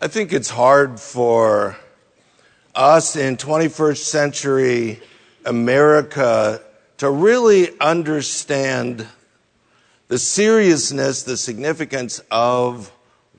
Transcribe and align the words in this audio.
I 0.00 0.08
think 0.08 0.32
it's 0.32 0.50
hard 0.50 0.98
for 0.98 1.76
us 2.74 3.14
in 3.14 3.36
21st 3.36 3.98
century 3.98 5.00
America 5.44 6.60
to 6.98 7.08
really 7.08 7.68
understand 7.80 9.06
the 10.08 10.18
seriousness, 10.18 11.22
the 11.22 11.36
significance 11.36 12.20
of 12.28 12.90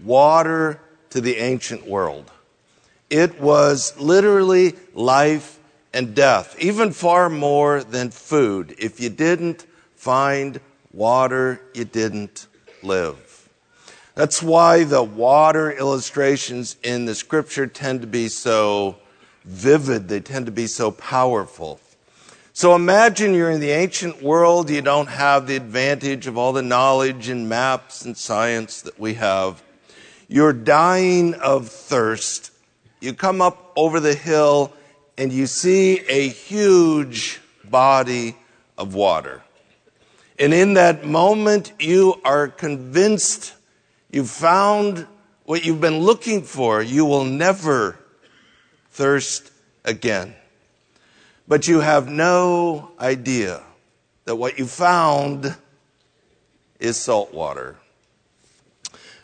water 0.01 0.79
to 1.09 1.19
the 1.19 1.37
ancient 1.37 1.85
world. 1.85 2.31
It 3.09 3.39
was 3.41 3.99
literally 3.99 4.75
life 4.93 5.59
and 5.93 6.15
death, 6.15 6.55
even 6.57 6.91
far 6.91 7.29
more 7.29 7.83
than 7.83 8.11
food. 8.11 8.75
If 8.79 9.01
you 9.01 9.09
didn't 9.09 9.65
find 9.95 10.61
water, 10.93 11.61
you 11.73 11.83
didn't 11.83 12.47
live. 12.81 13.24
That's 14.15 14.41
why 14.41 14.85
the 14.85 15.03
water 15.03 15.71
illustrations 15.71 16.77
in 16.81 17.03
the 17.03 17.13
scripture 17.13 17.67
tend 17.67 17.99
to 17.99 18.07
be 18.07 18.29
so 18.29 18.95
vivid. 19.43 20.07
They 20.07 20.21
tend 20.21 20.45
to 20.45 20.53
be 20.53 20.67
so 20.67 20.89
powerful. 20.91 21.81
So 22.53 22.75
imagine 22.75 23.33
you're 23.33 23.51
in 23.51 23.59
the 23.59 23.71
ancient 23.71 24.23
world. 24.23 24.69
You 24.69 24.81
don't 24.81 25.09
have 25.09 25.47
the 25.47 25.57
advantage 25.57 26.27
of 26.27 26.37
all 26.37 26.53
the 26.53 26.61
knowledge 26.61 27.27
and 27.27 27.49
maps 27.49 28.05
and 28.05 28.15
science 28.15 28.81
that 28.83 28.97
we 28.97 29.15
have. 29.15 29.61
You're 30.29 30.53
dying 30.53 31.33
of 31.33 31.67
thirst. 31.67 32.51
You 33.01 33.13
come 33.13 33.41
up 33.41 33.73
over 33.75 33.99
the 33.99 34.15
hill 34.15 34.71
and 35.17 35.33
you 35.33 35.45
see 35.45 35.99
a 36.07 36.29
huge 36.29 37.41
body 37.65 38.37
of 38.77 38.95
water. 38.95 39.43
And 40.39 40.53
in 40.53 40.75
that 40.75 41.05
moment, 41.05 41.73
you 41.79 42.21
are 42.23 42.47
convinced 42.47 43.54
You've 44.15 44.29
found 44.29 45.07
what 45.43 45.65
you've 45.65 45.81
been 45.81 45.99
looking 45.99 46.43
for. 46.43 46.81
You 46.81 47.03
will 47.03 47.25
never 47.25 47.99
thirst 48.91 49.51
again. 49.83 50.33
But 51.49 51.67
you 51.67 51.81
have 51.81 52.07
no 52.07 52.91
idea 52.97 53.61
that 54.23 54.37
what 54.37 54.57
you 54.57 54.67
found 54.67 55.57
is 56.79 56.95
salt 56.95 57.33
water. 57.33 57.75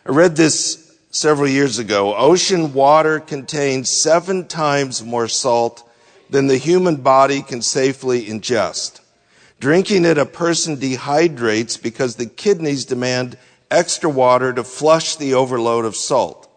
I 0.04 0.10
read 0.10 0.36
this 0.36 0.94
several 1.10 1.48
years 1.48 1.78
ago. 1.78 2.14
Ocean 2.14 2.74
water 2.74 3.18
contains 3.18 3.88
seven 3.88 4.46
times 4.46 5.02
more 5.02 5.26
salt 5.26 5.90
than 6.28 6.48
the 6.48 6.58
human 6.58 6.96
body 6.96 7.40
can 7.40 7.62
safely 7.62 8.26
ingest. 8.26 9.00
Drinking 9.58 10.04
it, 10.04 10.18
a 10.18 10.26
person 10.26 10.76
dehydrates 10.76 11.82
because 11.82 12.16
the 12.16 12.26
kidneys 12.26 12.84
demand 12.84 13.38
extra 13.72 14.10
water 14.10 14.52
to 14.52 14.62
flush 14.62 15.16
the 15.16 15.34
overload 15.34 15.84
of 15.84 15.96
salt. 15.96 16.48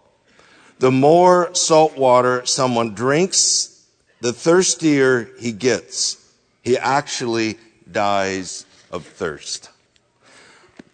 The 0.79 0.91
more 0.91 1.55
salt 1.55 1.97
water 1.97 2.45
someone 2.45 2.93
drinks, 2.93 3.85
the 4.19 4.33
thirstier 4.33 5.29
he 5.39 5.51
gets. 5.51 6.17
He 6.61 6.77
actually 6.77 7.57
dies 7.89 8.65
of 8.91 9.05
thirst. 9.05 9.69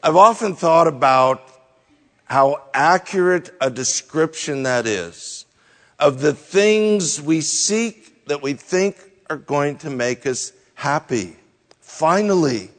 I've 0.03 0.15
often 0.15 0.55
thought 0.55 0.87
about 0.87 1.47
how 2.25 2.63
accurate 2.73 3.51
a 3.59 3.69
description 3.69 4.63
that 4.63 4.85
is 4.85 5.45
of 5.99 6.21
the 6.21 6.33
things 6.33 7.21
we 7.21 7.41
seek 7.41 8.25
that 8.25 8.41
we 8.41 8.53
think 8.53 8.97
are 9.29 9.37
going 9.37 9.77
to 9.77 9.89
make 9.89 10.25
us 10.25 10.53
happy. 10.75 11.35
Finally, 11.79 12.69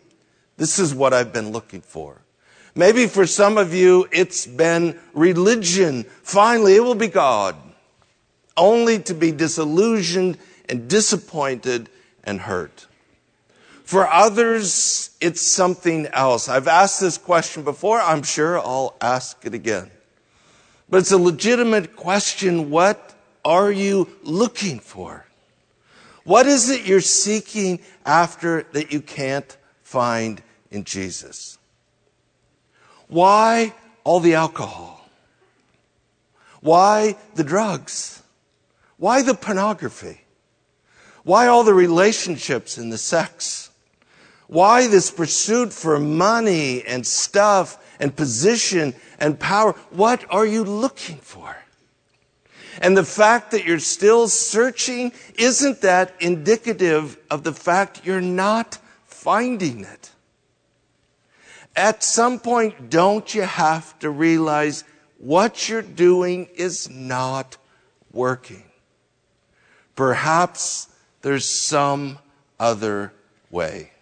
this 0.57 0.79
is 0.79 0.95
what 0.95 1.13
I've 1.13 1.33
been 1.33 1.51
looking 1.51 1.81
for. 1.81 2.22
Maybe 2.75 3.07
for 3.07 3.27
some 3.27 3.59
of 3.59 3.75
you, 3.75 4.09
it's 4.11 4.47
been 4.47 4.99
religion. 5.13 6.05
Finally, 6.23 6.77
it 6.77 6.85
will 6.85 6.95
be 6.95 7.09
God. 7.09 7.55
Only 8.57 8.99
to 9.01 9.15
be 9.15 9.31
disillusioned 9.31 10.39
and 10.69 10.89
disappointed 10.89 11.91
and 12.25 12.41
hurt. 12.41 12.87
For 13.85 14.09
others, 14.09 15.11
it's 15.21 15.43
something 15.43 16.07
else. 16.07 16.49
I've 16.49 16.69
asked 16.69 17.01
this 17.01 17.19
question 17.19 17.63
before. 17.63 18.01
I'm 18.01 18.23
sure 18.23 18.59
I'll 18.59 18.97
ask 19.03 19.45
it 19.45 19.53
again. 19.53 19.91
But 20.89 20.99
it's 20.99 21.13
a 21.13 21.19
legitimate 21.19 21.95
question. 21.95 22.71
What 22.71 23.15
are 23.45 23.71
you 23.71 24.09
looking 24.23 24.79
for? 24.79 25.27
What 26.25 26.47
is 26.47 26.71
it 26.71 26.87
you're 26.87 27.01
seeking 27.01 27.81
after 28.07 28.63
that 28.73 28.93
you 28.93 29.01
can't 29.01 29.57
find 29.83 30.43
in 30.71 30.85
Jesus? 30.85 31.59
Why 33.13 33.75
all 34.05 34.21
the 34.21 34.37
alcohol? 34.37 35.07
Why 36.63 37.19
the 37.35 37.45
drugs? 37.45 38.23
Why 38.97 39.21
the 39.21 39.35
pornography? 39.35 40.23
Why 41.23 41.47
all 41.47 41.63
the 41.63 41.75
relationships 41.75 42.79
and 42.79 42.91
the 42.91 42.97
sex? 42.97 43.69
Why 44.47 44.87
this 44.87 45.11
pursuit 45.11 45.75
for 45.75 45.99
money 45.99 46.85
and 46.85 47.07
stuff 47.07 47.77
and 48.01 48.17
position 48.17 48.95
and 49.19 49.39
power? 49.39 49.73
What 49.91 50.25
are 50.31 50.47
you 50.47 50.65
looking 50.65 51.19
for? 51.19 51.55
And 52.81 52.97
the 52.97 53.05
fact 53.05 53.51
that 53.51 53.67
you're 53.67 53.79
still 53.79 54.27
searching, 54.27 55.13
isn't 55.35 55.83
that 55.83 56.15
indicative 56.19 57.19
of 57.31 57.45
the 57.45 57.53
fact 57.53 58.07
you're 58.07 58.23
not 58.23 58.79
finding 59.05 59.85
it? 59.85 60.13
At 61.75 62.05
some 62.05 62.39
point, 62.39 62.91
don't 62.91 63.35
you 63.35 63.43
have 63.43 63.99
to 64.01 64.11
realize 64.11 64.85
what 65.19 65.69
you're 65.69 65.81
doing 65.81 66.49
is 66.55 66.91
not 66.91 67.57
working? 68.13 68.65
Perhaps 69.97 70.89
there's 71.23 71.47
some 71.47 72.19
other 72.61 73.13
way. 73.51 73.93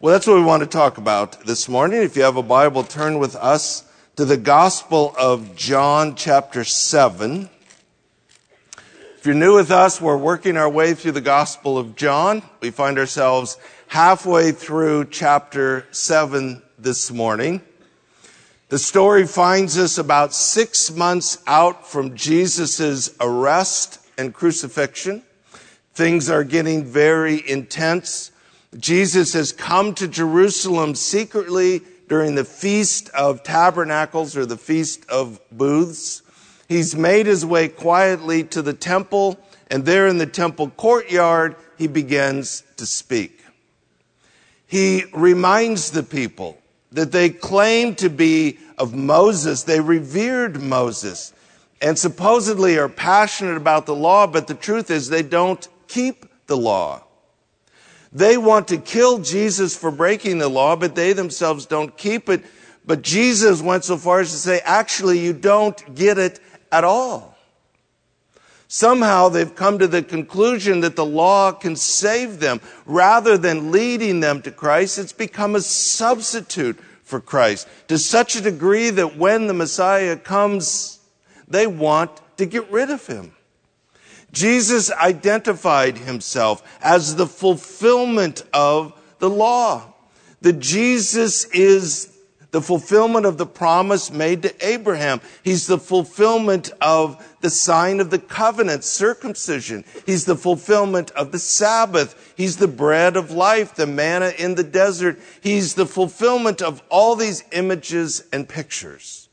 Well, 0.00 0.14
that's 0.14 0.26
what 0.26 0.36
we 0.36 0.42
want 0.42 0.62
to 0.62 0.68
talk 0.68 0.96
about 0.96 1.44
this 1.44 1.68
morning. 1.68 2.00
If 2.00 2.16
you 2.16 2.22
have 2.22 2.38
a 2.38 2.42
Bible, 2.42 2.84
turn 2.84 3.18
with 3.18 3.36
us 3.36 3.84
to 4.16 4.24
the 4.24 4.38
Gospel 4.38 5.14
of 5.18 5.54
John, 5.56 6.14
chapter 6.14 6.64
7. 6.64 7.50
If 9.18 9.26
you're 9.26 9.34
new 9.34 9.56
with 9.56 9.70
us, 9.70 10.00
we're 10.00 10.16
working 10.16 10.56
our 10.56 10.70
way 10.70 10.94
through 10.94 11.12
the 11.12 11.20
Gospel 11.20 11.76
of 11.76 11.94
John. 11.94 12.42
We 12.62 12.70
find 12.70 12.98
ourselves 12.98 13.58
halfway 13.88 14.52
through 14.52 15.06
chapter 15.06 15.86
7 15.90 16.62
this 16.82 17.10
morning. 17.10 17.60
The 18.68 18.78
story 18.78 19.26
finds 19.26 19.76
us 19.76 19.98
about 19.98 20.32
six 20.32 20.90
months 20.90 21.38
out 21.46 21.86
from 21.86 22.16
Jesus' 22.16 23.14
arrest 23.20 23.98
and 24.16 24.32
crucifixion. 24.32 25.22
Things 25.92 26.30
are 26.30 26.44
getting 26.44 26.84
very 26.84 27.42
intense. 27.48 28.30
Jesus 28.78 29.32
has 29.32 29.52
come 29.52 29.94
to 29.94 30.06
Jerusalem 30.06 30.94
secretly 30.94 31.82
during 32.08 32.36
the 32.36 32.44
Feast 32.44 33.10
of 33.10 33.42
Tabernacles 33.42 34.36
or 34.36 34.46
the 34.46 34.56
Feast 34.56 35.08
of 35.10 35.40
Booths. 35.50 36.22
He's 36.68 36.94
made 36.94 37.26
his 37.26 37.44
way 37.44 37.68
quietly 37.68 38.44
to 38.44 38.62
the 38.62 38.72
temple, 38.72 39.38
and 39.68 39.84
there 39.84 40.06
in 40.06 40.18
the 40.18 40.26
temple 40.26 40.70
courtyard, 40.70 41.56
he 41.76 41.88
begins 41.88 42.62
to 42.76 42.86
speak. 42.86 43.44
He 44.68 45.04
reminds 45.12 45.90
the 45.90 46.04
people 46.04 46.59
that 46.92 47.12
they 47.12 47.30
claimed 47.30 47.98
to 47.98 48.08
be 48.08 48.58
of 48.78 48.94
Moses. 48.94 49.62
They 49.62 49.80
revered 49.80 50.60
Moses 50.60 51.32
and 51.80 51.98
supposedly 51.98 52.78
are 52.78 52.88
passionate 52.88 53.56
about 53.56 53.86
the 53.86 53.94
law, 53.94 54.26
but 54.26 54.46
the 54.46 54.54
truth 54.54 54.90
is 54.90 55.08
they 55.08 55.22
don't 55.22 55.66
keep 55.88 56.26
the 56.46 56.56
law. 56.56 57.02
They 58.12 58.36
want 58.36 58.68
to 58.68 58.76
kill 58.76 59.18
Jesus 59.18 59.76
for 59.76 59.90
breaking 59.90 60.38
the 60.38 60.48
law, 60.48 60.76
but 60.76 60.94
they 60.94 61.12
themselves 61.12 61.66
don't 61.66 61.96
keep 61.96 62.28
it. 62.28 62.44
But 62.84 63.02
Jesus 63.02 63.62
went 63.62 63.84
so 63.84 63.96
far 63.96 64.20
as 64.20 64.32
to 64.32 64.36
say, 64.36 64.60
actually, 64.64 65.20
you 65.20 65.32
don't 65.32 65.94
get 65.94 66.18
it 66.18 66.40
at 66.72 66.82
all. 66.82 67.29
Somehow 68.72 69.28
they've 69.28 69.56
come 69.56 69.80
to 69.80 69.88
the 69.88 70.00
conclusion 70.00 70.78
that 70.82 70.94
the 70.94 71.04
law 71.04 71.50
can 71.50 71.74
save 71.74 72.38
them. 72.38 72.60
Rather 72.86 73.36
than 73.36 73.72
leading 73.72 74.20
them 74.20 74.40
to 74.42 74.52
Christ, 74.52 74.96
it's 74.96 75.12
become 75.12 75.56
a 75.56 75.60
substitute 75.60 76.78
for 77.02 77.20
Christ 77.20 77.66
to 77.88 77.98
such 77.98 78.36
a 78.36 78.40
degree 78.40 78.90
that 78.90 79.16
when 79.16 79.48
the 79.48 79.54
Messiah 79.54 80.16
comes, 80.16 81.00
they 81.48 81.66
want 81.66 82.12
to 82.36 82.46
get 82.46 82.70
rid 82.70 82.90
of 82.90 83.04
him. 83.08 83.32
Jesus 84.30 84.92
identified 84.92 85.98
himself 85.98 86.62
as 86.80 87.16
the 87.16 87.26
fulfillment 87.26 88.44
of 88.54 88.92
the 89.18 89.28
law. 89.28 89.94
That 90.42 90.60
Jesus 90.60 91.44
is 91.46 92.09
the 92.50 92.60
fulfillment 92.60 93.26
of 93.26 93.38
the 93.38 93.46
promise 93.46 94.10
made 94.10 94.42
to 94.42 94.66
Abraham. 94.66 95.20
He's 95.44 95.66
the 95.66 95.78
fulfillment 95.78 96.72
of 96.80 97.24
the 97.40 97.50
sign 97.50 98.00
of 98.00 98.10
the 98.10 98.18
covenant, 98.18 98.82
circumcision. 98.82 99.84
He's 100.04 100.24
the 100.24 100.36
fulfillment 100.36 101.12
of 101.12 101.30
the 101.30 101.38
Sabbath. 101.38 102.34
He's 102.36 102.56
the 102.56 102.68
bread 102.68 103.16
of 103.16 103.30
life, 103.30 103.74
the 103.74 103.86
manna 103.86 104.32
in 104.36 104.56
the 104.56 104.64
desert. 104.64 105.20
He's 105.40 105.74
the 105.74 105.86
fulfillment 105.86 106.60
of 106.60 106.82
all 106.88 107.14
these 107.14 107.44
images 107.52 108.24
and 108.32 108.48
pictures. 108.48 109.28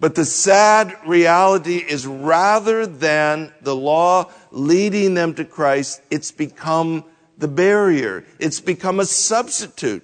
But 0.00 0.14
the 0.14 0.24
sad 0.24 0.96
reality 1.06 1.76
is 1.76 2.06
rather 2.06 2.86
than 2.86 3.52
the 3.60 3.76
law 3.76 4.30
leading 4.50 5.14
them 5.14 5.34
to 5.34 5.44
Christ, 5.44 6.02
it's 6.10 6.32
become 6.32 7.04
the 7.38 7.48
barrier. 7.48 8.24
It's 8.38 8.60
become 8.60 8.98
a 8.98 9.06
substitute. 9.06 10.02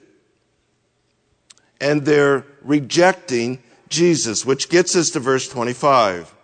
And 1.81 2.05
they're 2.05 2.45
rejecting 2.63 3.63
Jesus, 3.89 4.45
which 4.45 4.69
gets 4.69 4.95
us 4.95 5.11
to 5.11 5.21
verse 5.21 5.49
25. 5.49 6.35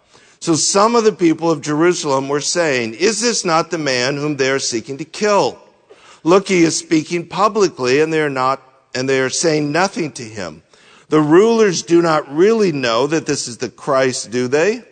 So 0.41 0.55
some 0.55 0.95
of 0.95 1.05
the 1.05 1.13
people 1.13 1.51
of 1.51 1.61
Jerusalem 1.61 2.29
were 2.29 2.41
saying, 2.41 2.95
Is 2.95 3.21
this 3.21 3.45
not 3.45 3.71
the 3.71 3.79
man 3.79 4.17
whom 4.17 4.37
they 4.37 4.51
are 4.51 4.59
seeking 4.59 4.99
to 4.99 5.05
kill? 5.05 5.59
Look, 6.25 6.49
he 6.49 6.63
is 6.63 6.77
speaking 6.77 7.29
publicly 7.29 8.01
and 8.01 8.13
they 8.13 8.21
are 8.21 8.31
not, 8.31 8.63
and 8.95 9.09
they 9.09 9.21
are 9.21 9.31
saying 9.31 9.73
nothing 9.73 10.13
to 10.13 10.23
him. 10.23 10.63
The 11.09 11.21
rulers 11.21 11.83
do 11.83 12.03
not 12.03 12.29
really 12.33 12.73
know 12.73 13.07
that 13.07 13.27
this 13.27 13.47
is 13.47 13.59
the 13.59 13.69
Christ, 13.69 14.31
do 14.31 14.49
they? 14.49 14.83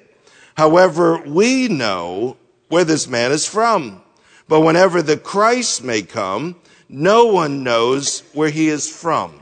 However, 0.57 1.19
we 1.19 1.69
know 1.69 2.37
where 2.69 2.85
this 2.85 3.09
man 3.09 3.33
is 3.33 3.47
from. 3.47 4.01
But 4.49 4.61
whenever 4.61 5.03
the 5.03 5.17
Christ 5.17 5.83
may 5.83 6.03
come, 6.03 6.57
no 6.89 7.27
one 7.27 7.65
knows 7.65 8.23
where 8.33 8.51
he 8.51 8.69
is 8.69 8.89
from. 8.89 9.41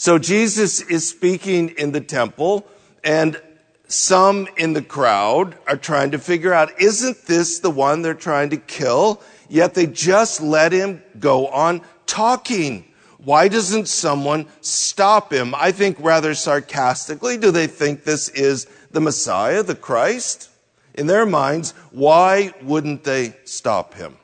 So 0.00 0.18
Jesus 0.18 0.80
is 0.80 1.06
speaking 1.06 1.74
in 1.76 1.92
the 1.92 2.00
temple 2.00 2.66
and 3.04 3.38
some 3.86 4.48
in 4.56 4.72
the 4.72 4.80
crowd 4.80 5.58
are 5.66 5.76
trying 5.76 6.12
to 6.12 6.18
figure 6.18 6.54
out, 6.54 6.80
isn't 6.80 7.26
this 7.26 7.58
the 7.58 7.68
one 7.68 8.00
they're 8.00 8.14
trying 8.14 8.48
to 8.48 8.56
kill? 8.56 9.20
Yet 9.50 9.74
they 9.74 9.86
just 9.86 10.40
let 10.40 10.72
him 10.72 11.02
go 11.18 11.48
on 11.48 11.82
talking. 12.06 12.86
Why 13.18 13.48
doesn't 13.48 13.88
someone 13.88 14.46
stop 14.62 15.34
him? 15.34 15.54
I 15.54 15.70
think 15.70 15.98
rather 16.00 16.34
sarcastically, 16.34 17.36
do 17.36 17.50
they 17.50 17.66
think 17.66 18.04
this 18.04 18.30
is 18.30 18.68
the 18.92 19.02
Messiah, 19.02 19.62
the 19.62 19.74
Christ? 19.74 20.48
In 20.94 21.08
their 21.08 21.26
minds, 21.26 21.72
why 21.90 22.54
wouldn't 22.62 23.04
they 23.04 23.36
stop 23.44 23.92
him? 23.92 24.16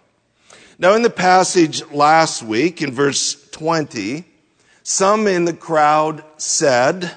Now, 0.78 0.94
in 0.94 1.02
the 1.02 1.10
passage 1.10 1.84
last 1.90 2.42
week, 2.42 2.80
in 2.80 2.92
verse 2.92 3.50
20, 3.50 4.24
some 4.88 5.26
in 5.26 5.46
the 5.46 5.52
crowd 5.52 6.22
said 6.36 7.10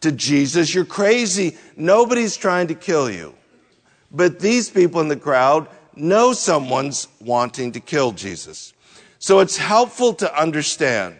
to 0.00 0.10
Jesus, 0.10 0.74
You're 0.74 0.86
crazy. 0.86 1.58
Nobody's 1.76 2.38
trying 2.38 2.68
to 2.68 2.74
kill 2.74 3.10
you. 3.10 3.34
But 4.10 4.40
these 4.40 4.70
people 4.70 5.02
in 5.02 5.08
the 5.08 5.16
crowd 5.16 5.68
know 5.94 6.32
someone's 6.32 7.08
wanting 7.20 7.72
to 7.72 7.80
kill 7.80 8.12
Jesus. 8.12 8.72
So 9.18 9.40
it's 9.40 9.58
helpful 9.58 10.14
to 10.14 10.40
understand 10.40 11.16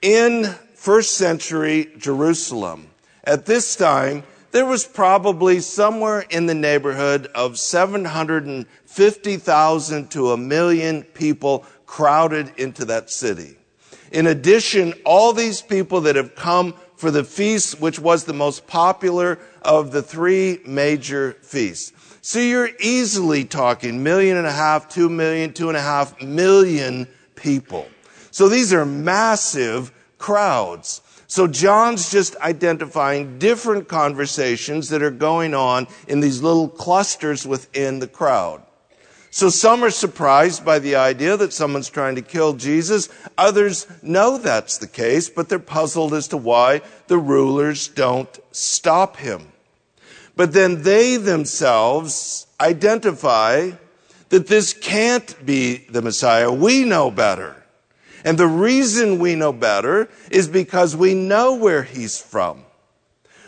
in 0.00 0.44
first 0.74 1.14
century 1.14 1.90
Jerusalem, 1.98 2.88
at 3.24 3.46
this 3.46 3.74
time, 3.74 4.22
there 4.52 4.64
was 4.64 4.86
probably 4.86 5.58
somewhere 5.58 6.20
in 6.20 6.46
the 6.46 6.54
neighborhood 6.54 7.26
of 7.34 7.58
750,000 7.58 10.10
to 10.12 10.30
a 10.30 10.36
million 10.36 11.02
people 11.02 11.64
crowded 11.84 12.52
into 12.58 12.84
that 12.84 13.10
city. 13.10 13.56
In 14.10 14.26
addition, 14.26 14.94
all 15.04 15.32
these 15.32 15.62
people 15.62 16.02
that 16.02 16.16
have 16.16 16.34
come 16.34 16.74
for 16.96 17.10
the 17.10 17.24
feast, 17.24 17.80
which 17.80 17.98
was 17.98 18.24
the 18.24 18.32
most 18.32 18.66
popular 18.66 19.38
of 19.62 19.92
the 19.92 20.02
three 20.02 20.60
major 20.66 21.32
feasts. 21.42 21.92
So 22.22 22.38
you're 22.38 22.70
easily 22.80 23.44
talking 23.44 24.02
million 24.02 24.36
and 24.36 24.46
a 24.46 24.52
half, 24.52 24.88
two 24.88 25.08
million, 25.08 25.52
two 25.52 25.68
and 25.68 25.76
a 25.76 25.82
half 25.82 26.20
million 26.20 27.08
people. 27.34 27.86
So 28.30 28.48
these 28.48 28.72
are 28.72 28.84
massive 28.84 29.92
crowds. 30.18 31.00
So 31.26 31.46
John's 31.46 32.10
just 32.10 32.36
identifying 32.36 33.38
different 33.38 33.88
conversations 33.88 34.88
that 34.90 35.02
are 35.02 35.10
going 35.10 35.54
on 35.54 35.86
in 36.08 36.20
these 36.20 36.42
little 36.42 36.68
clusters 36.68 37.46
within 37.46 38.00
the 38.00 38.08
crowd. 38.08 38.62
So 39.32 39.48
some 39.48 39.84
are 39.84 39.90
surprised 39.90 40.64
by 40.64 40.80
the 40.80 40.96
idea 40.96 41.36
that 41.36 41.52
someone's 41.52 41.88
trying 41.88 42.16
to 42.16 42.22
kill 42.22 42.54
Jesus. 42.54 43.08
Others 43.38 43.86
know 44.02 44.38
that's 44.38 44.78
the 44.78 44.88
case, 44.88 45.30
but 45.30 45.48
they're 45.48 45.60
puzzled 45.60 46.14
as 46.14 46.28
to 46.28 46.36
why 46.36 46.82
the 47.06 47.18
rulers 47.18 47.86
don't 47.86 48.38
stop 48.50 49.16
him. 49.16 49.52
But 50.34 50.52
then 50.52 50.82
they 50.82 51.16
themselves 51.16 52.46
identify 52.60 53.70
that 54.30 54.48
this 54.48 54.72
can't 54.72 55.46
be 55.46 55.78
the 55.88 56.02
Messiah. 56.02 56.50
We 56.50 56.84
know 56.84 57.10
better. 57.10 57.56
And 58.24 58.36
the 58.36 58.46
reason 58.46 59.18
we 59.18 59.34
know 59.34 59.52
better 59.52 60.08
is 60.30 60.48
because 60.48 60.96
we 60.96 61.14
know 61.14 61.54
where 61.54 61.84
he's 61.84 62.20
from. 62.20 62.64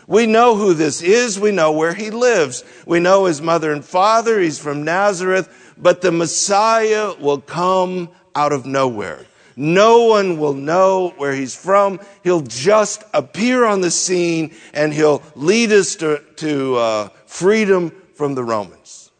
We 0.07 0.25
know 0.25 0.55
who 0.55 0.73
this 0.73 1.01
is. 1.01 1.39
We 1.39 1.51
know 1.51 1.71
where 1.71 1.93
he 1.93 2.09
lives. 2.09 2.63
We 2.85 2.99
know 2.99 3.25
his 3.25 3.41
mother 3.41 3.71
and 3.71 3.83
father. 3.85 4.39
He's 4.39 4.59
from 4.59 4.83
Nazareth. 4.83 5.62
But 5.77 6.01
the 6.01 6.11
Messiah 6.11 7.13
will 7.19 7.41
come 7.41 8.09
out 8.35 8.51
of 8.51 8.65
nowhere. 8.65 9.25
No 9.55 10.05
one 10.05 10.39
will 10.39 10.53
know 10.53 11.13
where 11.17 11.33
he's 11.33 11.55
from. 11.55 11.99
He'll 12.23 12.41
just 12.41 13.03
appear 13.13 13.65
on 13.65 13.81
the 13.81 13.91
scene 13.91 14.55
and 14.73 14.93
he'll 14.93 15.21
lead 15.35 15.71
us 15.71 15.95
to, 15.97 16.23
to 16.37 16.75
uh, 16.75 17.09
freedom 17.25 17.91
from 18.15 18.35
the 18.35 18.43
Romans. 18.43 19.11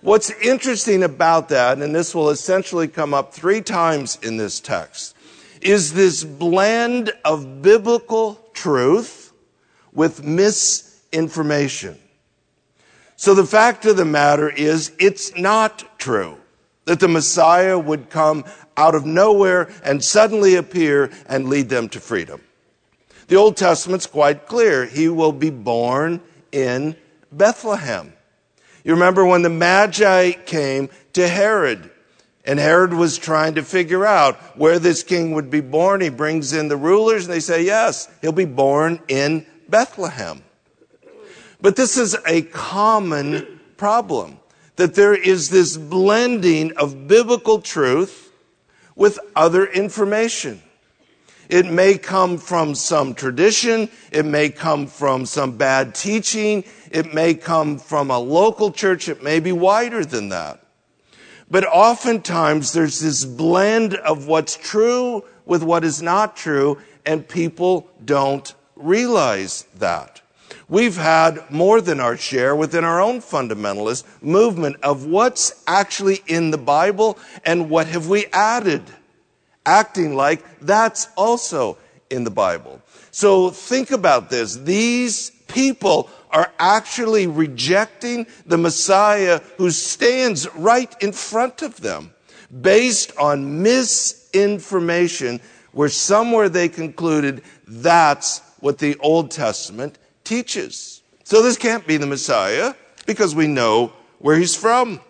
What's 0.00 0.30
interesting 0.30 1.02
about 1.02 1.48
that, 1.48 1.78
and 1.78 1.94
this 1.94 2.14
will 2.14 2.28
essentially 2.30 2.88
come 2.88 3.14
up 3.14 3.32
three 3.32 3.62
times 3.62 4.18
in 4.22 4.36
this 4.36 4.60
text, 4.60 5.16
is 5.62 5.94
this 5.94 6.24
blend 6.24 7.10
of 7.24 7.62
biblical 7.62 8.34
truth 8.52 9.32
with 9.94 10.22
misinformation. 10.22 11.98
So 13.16 13.34
the 13.34 13.46
fact 13.46 13.84
of 13.84 13.96
the 13.96 14.04
matter 14.04 14.48
is, 14.50 14.92
it's 14.98 15.36
not 15.36 15.98
true 15.98 16.38
that 16.84 17.00
the 17.00 17.08
Messiah 17.08 17.78
would 17.78 18.10
come 18.10 18.44
out 18.76 18.94
of 18.94 19.06
nowhere 19.06 19.70
and 19.84 20.02
suddenly 20.02 20.56
appear 20.56 21.10
and 21.26 21.48
lead 21.48 21.68
them 21.68 21.88
to 21.90 22.00
freedom. 22.00 22.42
The 23.28 23.36
Old 23.36 23.56
Testament's 23.56 24.06
quite 24.06 24.46
clear. 24.46 24.84
He 24.84 25.08
will 25.08 25.32
be 25.32 25.50
born 25.50 26.20
in 26.52 26.96
Bethlehem. 27.32 28.12
You 28.84 28.92
remember 28.92 29.24
when 29.24 29.42
the 29.42 29.48
Magi 29.48 30.32
came 30.32 30.90
to 31.14 31.26
Herod, 31.26 31.90
and 32.44 32.58
Herod 32.58 32.92
was 32.92 33.16
trying 33.16 33.54
to 33.54 33.62
figure 33.62 34.04
out 34.04 34.36
where 34.58 34.78
this 34.78 35.02
king 35.02 35.32
would 35.32 35.48
be 35.50 35.62
born. 35.62 36.02
He 36.02 36.10
brings 36.10 36.52
in 36.52 36.68
the 36.68 36.76
rulers, 36.76 37.24
and 37.24 37.32
they 37.32 37.40
say, 37.40 37.64
yes, 37.64 38.08
he'll 38.20 38.32
be 38.32 38.44
born 38.44 39.00
in 39.08 39.46
Bethlehem. 39.70 40.42
But 41.64 41.76
this 41.76 41.96
is 41.96 42.14
a 42.26 42.42
common 42.42 43.58
problem 43.78 44.38
that 44.76 44.96
there 44.96 45.14
is 45.14 45.48
this 45.48 45.78
blending 45.78 46.76
of 46.76 47.08
biblical 47.08 47.62
truth 47.62 48.30
with 48.96 49.18
other 49.34 49.64
information. 49.64 50.60
It 51.48 51.64
may 51.64 51.96
come 51.96 52.36
from 52.36 52.74
some 52.74 53.14
tradition. 53.14 53.88
It 54.12 54.26
may 54.26 54.50
come 54.50 54.86
from 54.86 55.24
some 55.24 55.56
bad 55.56 55.94
teaching. 55.94 56.64
It 56.90 57.14
may 57.14 57.32
come 57.32 57.78
from 57.78 58.10
a 58.10 58.18
local 58.18 58.70
church. 58.70 59.08
It 59.08 59.22
may 59.22 59.40
be 59.40 59.52
wider 59.52 60.04
than 60.04 60.28
that. 60.28 60.62
But 61.50 61.64
oftentimes 61.64 62.74
there's 62.74 63.00
this 63.00 63.24
blend 63.24 63.94
of 63.94 64.26
what's 64.26 64.58
true 64.58 65.24
with 65.46 65.62
what 65.62 65.82
is 65.82 66.02
not 66.02 66.36
true, 66.36 66.76
and 67.06 67.26
people 67.26 67.88
don't 68.04 68.54
realize 68.76 69.64
that. 69.76 70.20
We've 70.68 70.96
had 70.96 71.50
more 71.50 71.80
than 71.80 72.00
our 72.00 72.16
share 72.16 72.56
within 72.56 72.84
our 72.84 73.00
own 73.00 73.20
fundamentalist 73.20 74.04
movement 74.22 74.76
of 74.82 75.04
what's 75.04 75.62
actually 75.66 76.22
in 76.26 76.50
the 76.50 76.58
Bible 76.58 77.18
and 77.44 77.68
what 77.68 77.86
have 77.88 78.08
we 78.08 78.26
added, 78.32 78.82
acting 79.66 80.16
like 80.16 80.42
that's 80.60 81.08
also 81.16 81.76
in 82.08 82.24
the 82.24 82.30
Bible. 82.30 82.80
So 83.10 83.50
think 83.50 83.90
about 83.90 84.30
this. 84.30 84.56
These 84.56 85.30
people 85.48 86.08
are 86.30 86.50
actually 86.58 87.26
rejecting 87.26 88.26
the 88.46 88.58
Messiah 88.58 89.40
who 89.58 89.70
stands 89.70 90.52
right 90.54 90.94
in 91.02 91.12
front 91.12 91.62
of 91.62 91.80
them 91.80 92.12
based 92.62 93.16
on 93.18 93.62
misinformation 93.62 95.40
where 95.72 95.88
somewhere 95.88 96.48
they 96.48 96.68
concluded 96.68 97.42
that's 97.66 98.40
what 98.60 98.78
the 98.78 98.96
Old 98.98 99.30
Testament 99.30 99.98
teaches. 100.24 101.02
So 101.22 101.42
this 101.42 101.56
can't 101.56 101.86
be 101.86 101.96
the 101.96 102.06
Messiah 102.06 102.74
because 103.06 103.34
we 103.34 103.46
know 103.46 103.92
where 104.18 104.36
he's 104.36 104.56
from. 104.56 105.00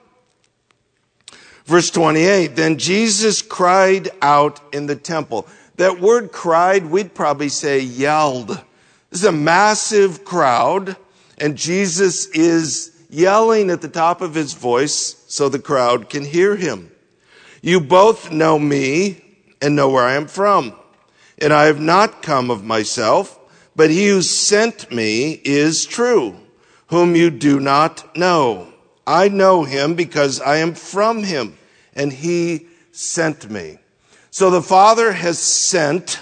Verse 1.64 1.90
28, 1.90 2.56
then 2.56 2.76
Jesus 2.78 3.40
cried 3.40 4.10
out 4.20 4.60
in 4.74 4.86
the 4.86 4.96
temple. 4.96 5.46
That 5.76 6.00
word 6.00 6.30
cried, 6.30 6.86
we'd 6.86 7.14
probably 7.14 7.48
say 7.48 7.80
yelled. 7.80 8.48
This 9.10 9.20
is 9.20 9.24
a 9.24 9.32
massive 9.32 10.24
crowd, 10.24 10.96
and 11.38 11.56
Jesus 11.56 12.26
is 12.26 12.94
yelling 13.08 13.70
at 13.70 13.80
the 13.80 13.88
top 13.88 14.20
of 14.20 14.34
his 14.34 14.52
voice 14.52 15.24
so 15.28 15.48
the 15.48 15.58
crowd 15.58 16.10
can 16.10 16.24
hear 16.24 16.56
him. 16.56 16.90
You 17.62 17.80
both 17.80 18.30
know 18.30 18.58
me 18.58 19.24
and 19.62 19.74
know 19.74 19.88
where 19.88 20.04
I 20.04 20.14
am 20.14 20.26
from. 20.26 20.74
And 21.38 21.52
I 21.52 21.64
have 21.64 21.80
not 21.80 22.22
come 22.22 22.50
of 22.50 22.62
myself, 22.62 23.38
but 23.76 23.90
he 23.90 24.08
who 24.08 24.22
sent 24.22 24.90
me 24.92 25.40
is 25.44 25.84
true, 25.84 26.36
whom 26.88 27.16
you 27.16 27.30
do 27.30 27.60
not 27.60 28.16
know. 28.16 28.68
I 29.06 29.28
know 29.28 29.64
him 29.64 29.94
because 29.94 30.40
I 30.40 30.58
am 30.58 30.74
from 30.74 31.22
him, 31.22 31.56
and 31.94 32.12
he 32.12 32.66
sent 32.92 33.50
me. 33.50 33.78
So 34.30 34.50
the 34.50 34.62
Father 34.62 35.12
has 35.12 35.38
sent 35.38 36.20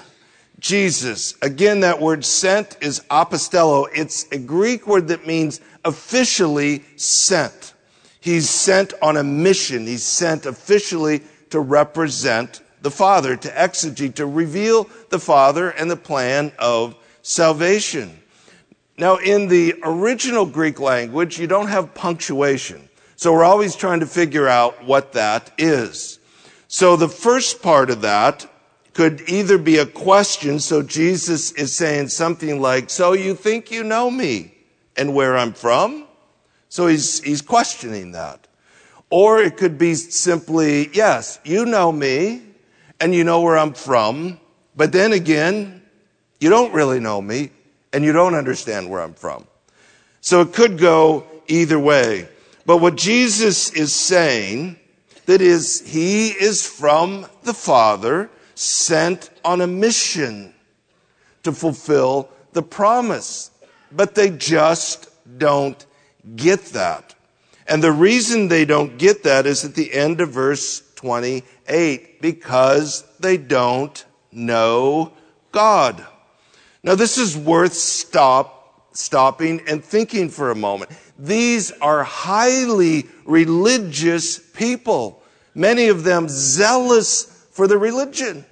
Jesus. 0.58 1.34
Again, 1.42 1.80
that 1.80 2.00
word 2.00 2.24
sent 2.24 2.76
is 2.80 3.00
apostello. 3.10 3.88
It's 3.94 4.26
a 4.30 4.38
Greek 4.38 4.86
word 4.86 5.08
that 5.08 5.26
means 5.26 5.60
officially 5.84 6.84
sent. 6.96 7.74
He's 8.20 8.48
sent 8.48 8.94
on 9.02 9.16
a 9.16 9.24
mission. 9.24 9.86
He's 9.86 10.04
sent 10.04 10.46
officially 10.46 11.22
to 11.50 11.58
represent 11.58 12.62
the 12.80 12.90
Father, 12.90 13.36
to 13.36 13.48
exegete, 13.48 14.14
to 14.14 14.26
reveal 14.26 14.88
the 15.10 15.18
Father 15.18 15.70
and 15.70 15.90
the 15.90 15.96
plan 15.96 16.52
of 16.58 16.94
salvation. 17.22 18.18
Now, 18.98 19.16
in 19.16 19.48
the 19.48 19.74
original 19.82 20.44
Greek 20.44 20.78
language, 20.78 21.38
you 21.38 21.46
don't 21.46 21.68
have 21.68 21.94
punctuation. 21.94 22.88
So 23.16 23.32
we're 23.32 23.44
always 23.44 23.74
trying 23.74 24.00
to 24.00 24.06
figure 24.06 24.48
out 24.48 24.84
what 24.84 25.12
that 25.12 25.52
is. 25.56 26.18
So 26.68 26.96
the 26.96 27.08
first 27.08 27.62
part 27.62 27.90
of 27.90 28.02
that 28.02 28.46
could 28.92 29.22
either 29.28 29.58
be 29.58 29.78
a 29.78 29.86
question. 29.86 30.58
So 30.58 30.82
Jesus 30.82 31.52
is 31.52 31.74
saying 31.74 32.08
something 32.08 32.60
like, 32.60 32.90
so 32.90 33.12
you 33.12 33.34
think 33.34 33.70
you 33.70 33.84
know 33.84 34.10
me 34.10 34.54
and 34.96 35.14
where 35.14 35.36
I'm 35.36 35.52
from? 35.52 36.06
So 36.68 36.86
he's, 36.86 37.20
he's 37.22 37.42
questioning 37.42 38.12
that. 38.12 38.46
Or 39.10 39.40
it 39.40 39.56
could 39.56 39.78
be 39.78 39.94
simply, 39.94 40.88
yes, 40.92 41.38
you 41.44 41.66
know 41.66 41.92
me 41.92 42.42
and 42.98 43.14
you 43.14 43.24
know 43.24 43.42
where 43.42 43.58
I'm 43.58 43.74
from, 43.74 44.40
but 44.74 44.92
then 44.92 45.12
again, 45.12 45.81
you 46.42 46.50
don't 46.50 46.74
really 46.74 46.98
know 46.98 47.22
me 47.22 47.50
and 47.92 48.04
you 48.04 48.12
don't 48.12 48.34
understand 48.34 48.90
where 48.90 49.00
I'm 49.00 49.14
from. 49.14 49.46
So 50.20 50.40
it 50.40 50.52
could 50.52 50.76
go 50.76 51.24
either 51.46 51.78
way. 51.78 52.26
But 52.66 52.78
what 52.78 52.96
Jesus 52.96 53.72
is 53.72 53.92
saying, 53.92 54.76
that 55.26 55.40
is, 55.40 55.80
he 55.86 56.30
is 56.30 56.66
from 56.66 57.26
the 57.44 57.54
Father, 57.54 58.28
sent 58.56 59.30
on 59.44 59.60
a 59.60 59.68
mission 59.68 60.52
to 61.44 61.52
fulfill 61.52 62.28
the 62.54 62.62
promise. 62.62 63.52
But 63.92 64.16
they 64.16 64.30
just 64.30 65.10
don't 65.38 65.86
get 66.34 66.64
that. 66.66 67.14
And 67.68 67.84
the 67.84 67.92
reason 67.92 68.48
they 68.48 68.64
don't 68.64 68.98
get 68.98 69.22
that 69.22 69.46
is 69.46 69.64
at 69.64 69.76
the 69.76 69.92
end 69.92 70.20
of 70.20 70.30
verse 70.30 70.82
28 70.96 72.20
because 72.20 73.04
they 73.20 73.36
don't 73.36 74.04
know 74.32 75.12
God. 75.52 76.04
Now, 76.84 76.96
this 76.96 77.16
is 77.16 77.36
worth 77.36 77.74
stop, 77.74 78.96
stopping 78.96 79.62
and 79.68 79.84
thinking 79.84 80.28
for 80.28 80.50
a 80.50 80.56
moment. 80.56 80.90
These 81.18 81.70
are 81.80 82.02
highly 82.02 83.06
religious 83.24 84.38
people, 84.38 85.22
many 85.54 85.88
of 85.88 86.02
them 86.02 86.26
zealous 86.28 87.24
for 87.52 87.68
the 87.68 87.78
religion. 87.78 88.44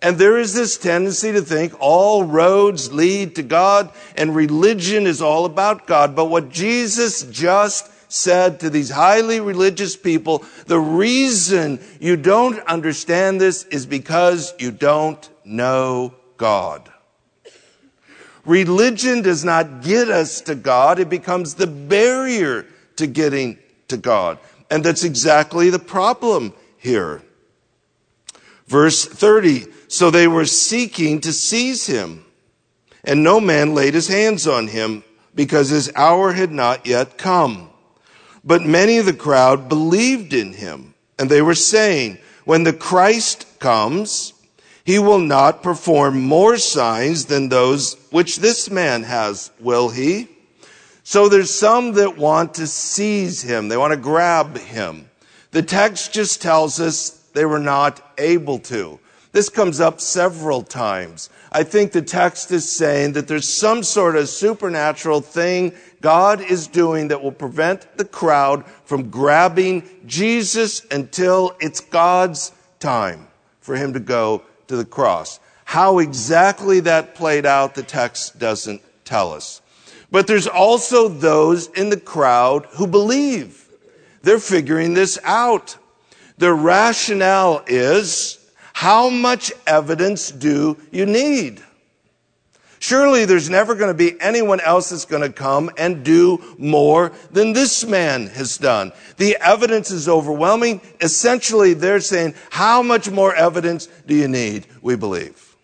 And 0.00 0.18
there 0.18 0.38
is 0.38 0.54
this 0.54 0.76
tendency 0.76 1.32
to 1.32 1.40
think 1.40 1.72
all 1.80 2.24
roads 2.24 2.92
lead 2.92 3.34
to 3.36 3.42
God 3.42 3.90
and 4.16 4.36
religion 4.36 5.06
is 5.06 5.22
all 5.22 5.44
about 5.44 5.86
God. 5.86 6.14
But 6.14 6.26
what 6.26 6.50
Jesus 6.50 7.22
just 7.24 7.90
said 8.12 8.60
to 8.60 8.70
these 8.70 8.90
highly 8.90 9.40
religious 9.40 9.96
people, 9.96 10.44
the 10.66 10.78
reason 10.78 11.80
you 12.00 12.16
don't 12.16 12.60
understand 12.60 13.40
this 13.40 13.64
is 13.64 13.86
because 13.86 14.54
you 14.58 14.70
don't 14.70 15.28
know 15.44 16.14
God. 16.36 16.92
Religion 18.48 19.22
does 19.22 19.44
not 19.44 19.82
get 19.82 20.08
us 20.08 20.40
to 20.42 20.54
God. 20.54 20.98
It 20.98 21.08
becomes 21.08 21.54
the 21.54 21.66
barrier 21.66 22.66
to 22.96 23.06
getting 23.06 23.58
to 23.88 23.96
God. 23.96 24.38
And 24.70 24.84
that's 24.84 25.04
exactly 25.04 25.70
the 25.70 25.78
problem 25.78 26.54
here. 26.78 27.22
Verse 28.66 29.04
30. 29.04 29.66
So 29.88 30.10
they 30.10 30.26
were 30.26 30.46
seeking 30.46 31.20
to 31.20 31.32
seize 31.32 31.86
him 31.86 32.24
and 33.04 33.22
no 33.22 33.40
man 33.40 33.74
laid 33.74 33.94
his 33.94 34.08
hands 34.08 34.46
on 34.46 34.68
him 34.68 35.04
because 35.34 35.70
his 35.70 35.90
hour 35.94 36.32
had 36.32 36.52
not 36.52 36.86
yet 36.86 37.16
come. 37.16 37.70
But 38.44 38.62
many 38.62 38.98
of 38.98 39.06
the 39.06 39.14
crowd 39.14 39.68
believed 39.68 40.32
in 40.32 40.52
him, 40.52 40.94
and 41.18 41.30
they 41.30 41.42
were 41.42 41.54
saying, 41.54 42.18
when 42.44 42.64
the 42.64 42.72
Christ 42.72 43.46
comes, 43.58 44.32
he 44.88 44.98
will 44.98 45.18
not 45.18 45.62
perform 45.62 46.18
more 46.18 46.56
signs 46.56 47.26
than 47.26 47.50
those 47.50 47.98
which 48.08 48.36
this 48.36 48.70
man 48.70 49.02
has, 49.02 49.50
will 49.60 49.90
he? 49.90 50.26
So 51.02 51.28
there's 51.28 51.54
some 51.54 51.92
that 51.92 52.16
want 52.16 52.54
to 52.54 52.66
seize 52.66 53.42
him. 53.42 53.68
They 53.68 53.76
want 53.76 53.90
to 53.90 53.98
grab 53.98 54.56
him. 54.56 55.10
The 55.50 55.60
text 55.60 56.14
just 56.14 56.40
tells 56.40 56.80
us 56.80 57.10
they 57.34 57.44
were 57.44 57.58
not 57.58 58.00
able 58.16 58.58
to. 58.60 58.98
This 59.32 59.50
comes 59.50 59.78
up 59.78 60.00
several 60.00 60.62
times. 60.62 61.28
I 61.52 61.64
think 61.64 61.92
the 61.92 62.00
text 62.00 62.50
is 62.50 62.66
saying 62.66 63.12
that 63.12 63.28
there's 63.28 63.46
some 63.46 63.82
sort 63.82 64.16
of 64.16 64.30
supernatural 64.30 65.20
thing 65.20 65.74
God 66.00 66.40
is 66.40 66.66
doing 66.66 67.08
that 67.08 67.22
will 67.22 67.30
prevent 67.30 67.98
the 67.98 68.06
crowd 68.06 68.64
from 68.86 69.10
grabbing 69.10 69.82
Jesus 70.06 70.86
until 70.90 71.58
it's 71.60 71.80
God's 71.80 72.52
time 72.80 73.28
for 73.60 73.76
him 73.76 73.92
to 73.92 74.00
go 74.00 74.44
to 74.68 74.76
the 74.76 74.84
cross. 74.84 75.40
How 75.64 75.98
exactly 75.98 76.80
that 76.80 77.14
played 77.14 77.44
out, 77.44 77.74
the 77.74 77.82
text 77.82 78.38
doesn't 78.38 78.80
tell 79.04 79.32
us. 79.32 79.60
But 80.10 80.26
there's 80.26 80.46
also 80.46 81.08
those 81.08 81.66
in 81.68 81.90
the 81.90 82.00
crowd 82.00 82.66
who 82.72 82.86
believe. 82.86 83.68
They're 84.22 84.38
figuring 84.38 84.94
this 84.94 85.18
out. 85.24 85.76
Their 86.38 86.54
rationale 86.54 87.62
is 87.66 88.38
how 88.72 89.10
much 89.10 89.52
evidence 89.66 90.30
do 90.30 90.76
you 90.90 91.04
need? 91.04 91.62
Surely 92.80 93.24
there's 93.24 93.50
never 93.50 93.74
going 93.74 93.90
to 93.90 93.94
be 93.94 94.20
anyone 94.20 94.60
else 94.60 94.90
that's 94.90 95.04
going 95.04 95.22
to 95.22 95.32
come 95.32 95.70
and 95.76 96.04
do 96.04 96.42
more 96.58 97.12
than 97.30 97.52
this 97.52 97.84
man 97.84 98.28
has 98.28 98.56
done. 98.56 98.92
The 99.16 99.36
evidence 99.40 99.90
is 99.90 100.08
overwhelming. 100.08 100.80
Essentially, 101.00 101.74
they're 101.74 102.00
saying, 102.00 102.34
how 102.50 102.82
much 102.82 103.10
more 103.10 103.34
evidence 103.34 103.88
do 104.06 104.14
you 104.14 104.28
need? 104.28 104.66
We 104.80 104.96
believe. 104.96 105.56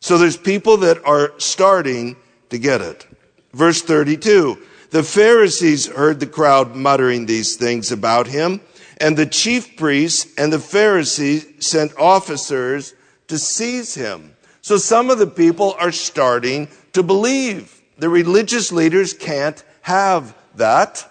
So 0.00 0.18
there's 0.18 0.36
people 0.36 0.78
that 0.78 1.04
are 1.04 1.32
starting 1.38 2.16
to 2.50 2.58
get 2.58 2.80
it. 2.80 3.06
Verse 3.52 3.82
32. 3.82 4.58
The 4.90 5.02
Pharisees 5.02 5.86
heard 5.86 6.18
the 6.18 6.26
crowd 6.26 6.74
muttering 6.74 7.26
these 7.26 7.56
things 7.56 7.92
about 7.92 8.26
him 8.26 8.60
and 9.00 9.16
the 9.16 9.26
chief 9.26 9.76
priests 9.76 10.32
and 10.36 10.52
the 10.52 10.58
Pharisees 10.58 11.46
sent 11.60 11.96
officers 11.96 12.94
to 13.28 13.38
seize 13.38 13.94
him. 13.94 14.34
So 14.60 14.76
some 14.76 15.10
of 15.10 15.18
the 15.18 15.26
people 15.26 15.74
are 15.78 15.92
starting 15.92 16.68
to 16.92 17.02
believe. 17.02 17.80
The 17.98 18.08
religious 18.08 18.70
leaders 18.72 19.12
can't 19.12 19.62
have 19.82 20.36
that. 20.56 21.10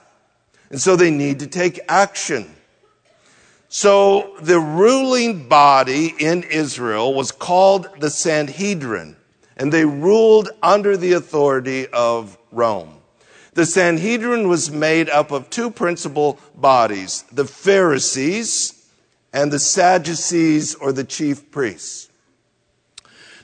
And 0.70 0.82
so 0.82 0.96
they 0.96 1.12
need 1.12 1.40
to 1.40 1.48
take 1.48 1.80
action. 1.88 2.54
So 3.70 4.36
the 4.40 4.60
ruling 4.60 5.48
body 5.48 6.14
in 6.18 6.44
Israel 6.44 7.14
was 7.14 7.32
called 7.32 7.88
the 8.00 8.10
Sanhedrin, 8.10 9.18
and 9.58 9.74
they 9.74 9.84
ruled 9.84 10.50
under 10.64 10.96
the 10.96 11.14
authority 11.14 11.88
of 11.88 12.38
Rome. 12.52 12.98
The 13.56 13.66
Sanhedrin 13.66 14.48
was 14.48 14.72
made 14.72 15.10
up 15.10 15.32
of 15.32 15.50
two 15.50 15.72
principal 15.72 16.40
bodies, 16.56 17.24
the 17.32 17.46
Pharisees 17.46 18.88
and 19.34 19.52
the 19.52 19.60
Sadducees 19.60 20.76
or 20.76 20.92
the 20.92 21.04
chief 21.04 21.52
priests. 21.52 22.10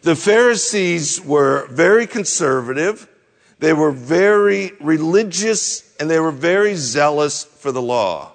The 0.03 0.17
Pharisees 0.17 1.21
were 1.21 1.65
very 1.67 2.07
conservative, 2.07 3.07
they 3.59 3.71
were 3.71 3.93
very 3.93 4.73
religious, 4.81 5.95
and 5.97 6.09
they 6.09 6.19
were 6.19 6.31
very 6.31 6.75
zealous 6.75 7.45
for 7.45 7.71
the 7.71 7.81
law. 7.81 8.33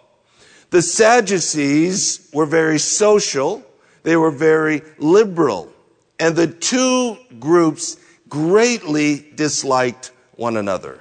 The 0.71 0.81
Sadducees 0.81 2.31
were 2.33 2.47
very 2.47 2.79
social, 2.79 3.63
they 4.03 4.17
were 4.17 4.31
very 4.31 4.81
liberal, 4.97 5.71
and 6.19 6.35
the 6.35 6.47
two 6.47 7.19
groups 7.39 7.99
greatly 8.31 9.27
disliked 9.35 10.13
one 10.37 10.57
another. 10.57 11.01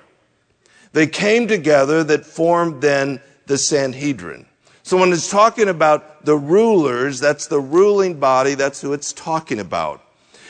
They 0.91 1.07
came 1.07 1.47
together 1.47 2.03
that 2.03 2.25
formed 2.25 2.81
then 2.81 3.21
the 3.45 3.57
Sanhedrin. 3.57 4.45
So 4.83 4.97
when 4.97 5.13
it's 5.13 5.31
talking 5.31 5.69
about 5.69 6.25
the 6.25 6.35
rulers, 6.35 7.21
that's 7.21 7.47
the 7.47 7.61
ruling 7.61 8.19
body, 8.19 8.55
that's 8.55 8.81
who 8.81 8.91
it's 8.91 9.13
talking 9.13 9.61
about. 9.61 10.01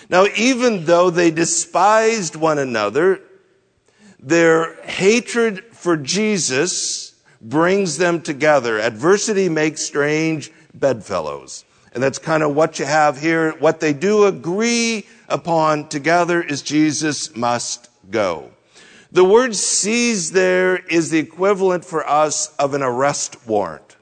Now, 0.10 0.26
even 0.36 0.86
though 0.86 1.10
they 1.10 1.32
despised 1.32 2.36
one 2.36 2.60
another, 2.60 3.22
their 4.20 4.76
hatred 4.84 5.64
for 5.72 5.98
Jesus 5.98 7.14
brings 7.42 7.98
them 7.98 8.22
together. 8.22 8.80
Adversity 8.80 9.50
makes 9.50 9.82
strange 9.82 10.52
bedfellows. 10.74 11.66
And 11.94 12.02
that's 12.04 12.20
kind 12.20 12.44
of 12.44 12.56
what 12.56 12.80
you 12.80 12.86
have 12.86 13.20
here. 13.20 13.52
What 13.60 13.80
they 13.80 13.94
do 13.94 14.26
agree 14.26 15.06
upon 15.28 15.88
together 15.90 16.42
is 16.42 16.62
Jesus 16.62 17.36
must 17.36 17.90
go. 18.10 18.52
The 19.12 19.24
word 19.24 19.56
seize 19.56 20.32
there 20.32 20.78
is 20.78 21.10
the 21.10 21.20
equivalent 21.20 21.86
for 21.86 22.08
us 22.08 22.54
of 22.58 22.74
an 22.74 22.84
arrest 22.84 23.48
warrant. 23.48 23.96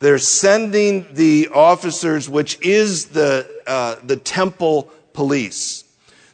They're 0.00 0.18
sending 0.18 1.06
the 1.12 1.48
officers, 1.54 2.28
which 2.28 2.60
is 2.60 3.06
the, 3.06 3.48
uh, 3.66 3.96
the 4.02 4.16
temple 4.16 4.90
police. 5.14 5.84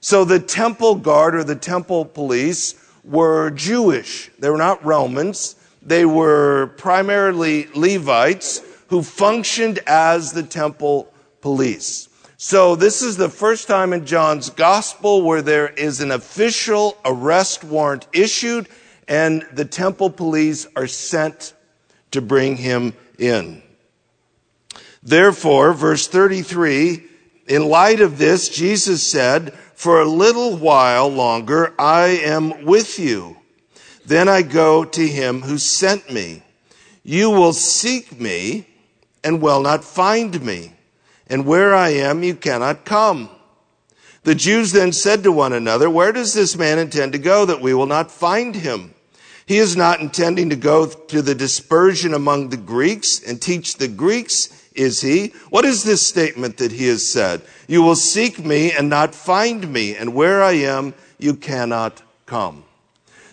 So 0.01 0.25
the 0.25 0.41
temple 0.41 0.97
guard 0.97 1.37
or 1.37 1.45
the 1.45 1.55
temple 1.55 2.05
police 2.05 2.75
were 3.05 3.51
Jewish. 3.51 4.31
They 4.39 4.51
were 4.51 4.59
not 4.59 4.85
Romans. 4.85 5.55
They 5.83 6.05
were 6.05 6.75
primarily 6.79 7.69
Levites 7.75 8.63
who 8.89 9.03
functioned 9.03 9.79
as 9.87 10.33
the 10.33 10.43
temple 10.43 11.13
police. 11.41 12.09
So 12.37 12.75
this 12.75 13.03
is 13.03 13.17
the 13.17 13.29
first 13.29 13.69
time 13.69 13.93
in 13.93 14.07
John's 14.07 14.51
gospel 14.51 15.23
where 15.23 15.43
there 15.43 15.69
is 15.69 16.01
an 16.01 16.11
official 16.11 16.97
arrest 17.05 17.63
warrant 17.63 18.07
issued 18.13 18.67
and 19.07 19.47
the 19.53 19.65
temple 19.65 20.09
police 20.09 20.67
are 20.75 20.87
sent 20.87 21.53
to 22.13 22.23
bring 22.23 22.57
him 22.57 22.95
in. 23.19 23.63
Therefore, 25.03 25.73
verse 25.73 26.07
33, 26.07 27.10
in 27.51 27.69
light 27.69 28.01
of 28.01 28.17
this, 28.17 28.49
Jesus 28.49 29.07
said, 29.07 29.53
for 29.75 30.01
a 30.01 30.09
little 30.09 30.57
while 30.57 31.09
longer 31.09 31.75
I 31.79 32.21
am 32.23 32.65
with 32.65 32.99
you. 32.99 33.37
Then 34.07 34.29
I 34.29 34.43
go 34.43 34.85
to 34.85 35.07
him 35.07 35.43
who 35.43 35.59
sent 35.59 36.13
me. 36.13 36.43
You 37.03 37.31
will 37.31 37.53
seek 37.53 38.21
me 38.21 38.67
and 39.25 39.43
will 39.43 39.61
not 39.61 39.85
find 39.85 40.41
me 40.41 40.75
and 41.31 41.47
where 41.47 41.75
I 41.75 41.91
am 41.91 42.23
you 42.23 42.35
cannot 42.35 42.85
come. 42.85 43.31
The 44.25 44.35
Jews 44.35 44.73
then 44.73 44.93
said 44.93 45.23
to 45.23 45.33
one 45.33 45.53
another, 45.53 45.89
Where 45.89 46.13
does 46.13 46.35
this 46.35 46.57
man 46.57 46.79
intend 46.79 47.13
to 47.13 47.19
go 47.19 47.47
that 47.47 47.63
we 47.63 47.73
will 47.73 47.87
not 47.87 48.11
find 48.11 48.55
him? 48.55 48.95
He 49.47 49.57
is 49.57 49.77
not 49.77 50.01
intending 50.01 50.51
to 50.51 50.57
go 50.57 50.87
to 50.87 51.23
the 51.23 51.35
dispersion 51.35 52.15
among 52.15 52.51
the 52.51 52.57
Greeks 52.57 53.21
and 53.23 53.41
teach 53.41 53.77
the 53.77 53.89
Greeks, 53.89 54.60
is 54.75 55.01
he? 55.01 55.29
What 55.51 55.65
is 55.65 55.85
this 55.85 56.07
statement 56.07 56.59
that 56.59 56.73
he 56.73 56.87
has 56.89 57.07
said? 57.07 57.43
You 57.67 57.83
will 57.83 57.97
seek 57.97 58.45
me 58.45 58.73
and 58.73 58.89
not 58.89 59.15
find 59.15 59.73
me, 59.73 59.97
and 59.97 60.15
where 60.15 60.43
I 60.43 60.53
am, 60.53 60.95
you 61.19 61.35
cannot 61.35 62.03
come. 62.27 62.65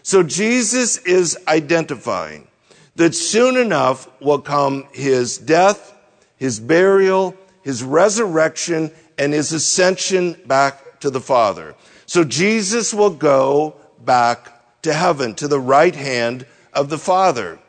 So 0.03 0.23
Jesus 0.23 0.97
is 0.97 1.37
identifying 1.47 2.47
that 2.95 3.13
soon 3.13 3.57
enough 3.57 4.09
will 4.21 4.39
come 4.39 4.87
his 4.91 5.37
death, 5.37 5.93
his 6.37 6.59
burial, 6.59 7.35
his 7.61 7.83
resurrection, 7.83 8.91
and 9.17 9.33
his 9.33 9.51
ascension 9.51 10.33
back 10.45 10.99
to 11.01 11.09
the 11.09 11.21
Father. 11.21 11.75
So 12.05 12.23
Jesus 12.23 12.93
will 12.93 13.11
go 13.11 13.75
back 14.03 14.81
to 14.83 14.93
heaven, 14.93 15.35
to 15.35 15.47
the 15.47 15.59
right 15.59 15.95
hand 15.95 16.45
of 16.73 16.89
the 16.89 16.97
Father. 16.97 17.59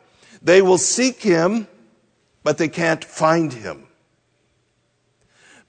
They 0.41 0.61
will 0.61 0.77
seek 0.77 1.21
him, 1.21 1.67
but 2.43 2.57
they 2.57 2.67
can't 2.67 3.03
find 3.03 3.53
him. 3.53 3.87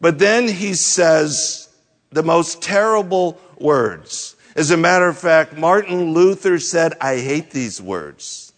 But 0.00 0.18
then 0.18 0.48
he 0.48 0.74
says 0.74 1.68
the 2.10 2.22
most 2.22 2.62
terrible 2.62 3.38
words. 3.58 4.36
As 4.56 4.70
a 4.70 4.76
matter 4.76 5.08
of 5.08 5.18
fact, 5.18 5.56
Martin 5.56 6.12
Luther 6.12 6.58
said, 6.58 6.94
I 7.00 7.18
hate 7.18 7.50
these 7.50 7.80
words. 7.80 8.52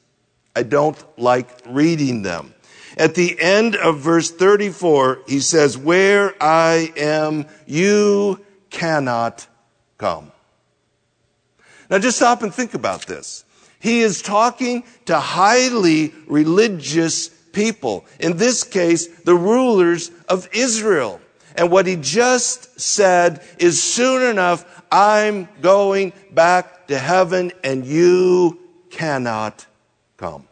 I 0.54 0.62
don't 0.62 0.98
like 1.18 1.48
reading 1.66 2.22
them. 2.22 2.54
At 2.96 3.14
the 3.14 3.40
end 3.40 3.76
of 3.76 4.00
verse 4.00 4.30
34, 4.30 5.22
he 5.26 5.40
says, 5.40 5.78
Where 5.78 6.34
I 6.40 6.92
am, 6.96 7.46
you 7.66 8.44
cannot 8.70 9.46
come. 9.98 10.30
Now 11.88 11.98
just 11.98 12.18
stop 12.18 12.42
and 12.42 12.52
think 12.52 12.74
about 12.74 13.06
this. 13.06 13.44
He 13.80 14.00
is 14.00 14.22
talking 14.22 14.84
to 15.06 15.18
highly 15.18 16.14
religious 16.26 17.30
people. 17.52 18.04
In 18.18 18.36
this 18.36 18.64
case, 18.64 19.06
the 19.06 19.34
rulers 19.34 20.10
of 20.28 20.48
Israel. 20.52 21.20
And 21.54 21.70
what 21.70 21.86
he 21.86 21.96
just 21.96 22.80
said 22.80 23.42
is 23.58 23.82
soon 23.82 24.22
enough, 24.22 24.82
I'm 24.90 25.48
going 25.60 26.12
back 26.30 26.86
to 26.88 26.98
heaven 26.98 27.52
and 27.62 27.84
you 27.84 28.58
cannot 28.90 29.66
come. 30.16 30.48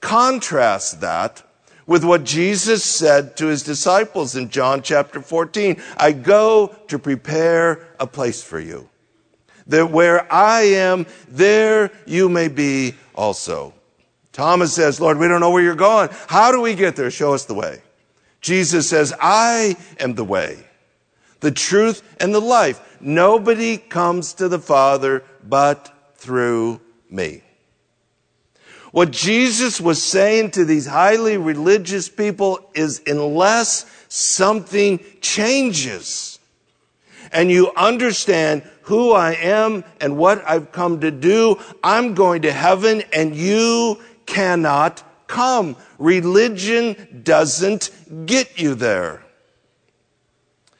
Contrast 0.00 1.00
that 1.00 1.42
with 1.86 2.04
what 2.04 2.22
Jesus 2.22 2.84
said 2.84 3.36
to 3.38 3.46
his 3.46 3.62
disciples 3.62 4.36
in 4.36 4.50
John 4.50 4.82
chapter 4.82 5.20
14. 5.20 5.82
I 5.96 6.12
go 6.12 6.68
to 6.88 6.98
prepare 6.98 7.88
a 7.98 8.06
place 8.06 8.42
for 8.42 8.60
you. 8.60 8.88
That 9.66 9.90
where 9.90 10.30
I 10.32 10.62
am, 10.62 11.06
there 11.28 11.90
you 12.06 12.28
may 12.28 12.48
be 12.48 12.94
also. 13.14 13.74
Thomas 14.38 14.72
says, 14.72 15.00
Lord, 15.00 15.18
we 15.18 15.26
don't 15.26 15.40
know 15.40 15.50
where 15.50 15.64
you're 15.64 15.74
going. 15.74 16.10
How 16.28 16.52
do 16.52 16.60
we 16.60 16.76
get 16.76 16.94
there? 16.94 17.10
Show 17.10 17.34
us 17.34 17.46
the 17.46 17.54
way. 17.54 17.82
Jesus 18.40 18.88
says, 18.88 19.12
I 19.20 19.76
am 19.98 20.14
the 20.14 20.22
way, 20.22 20.64
the 21.40 21.50
truth, 21.50 22.04
and 22.20 22.32
the 22.32 22.40
life. 22.40 22.80
Nobody 23.00 23.78
comes 23.78 24.34
to 24.34 24.48
the 24.48 24.60
Father 24.60 25.24
but 25.42 25.92
through 26.14 26.80
me. 27.10 27.42
What 28.92 29.10
Jesus 29.10 29.80
was 29.80 30.00
saying 30.00 30.52
to 30.52 30.64
these 30.64 30.86
highly 30.86 31.36
religious 31.36 32.08
people 32.08 32.60
is 32.74 33.02
unless 33.08 33.86
something 34.08 35.04
changes 35.20 36.38
and 37.32 37.50
you 37.50 37.72
understand 37.74 38.62
who 38.82 39.12
I 39.12 39.32
am 39.32 39.82
and 40.00 40.16
what 40.16 40.42
I've 40.48 40.70
come 40.70 41.00
to 41.00 41.10
do, 41.10 41.60
I'm 41.82 42.14
going 42.14 42.42
to 42.42 42.52
heaven 42.52 43.02
and 43.12 43.34
you 43.34 43.98
cannot 44.28 45.02
come. 45.26 45.74
Religion 45.98 47.22
doesn't 47.24 47.90
get 48.26 48.60
you 48.60 48.74
there. 48.74 49.24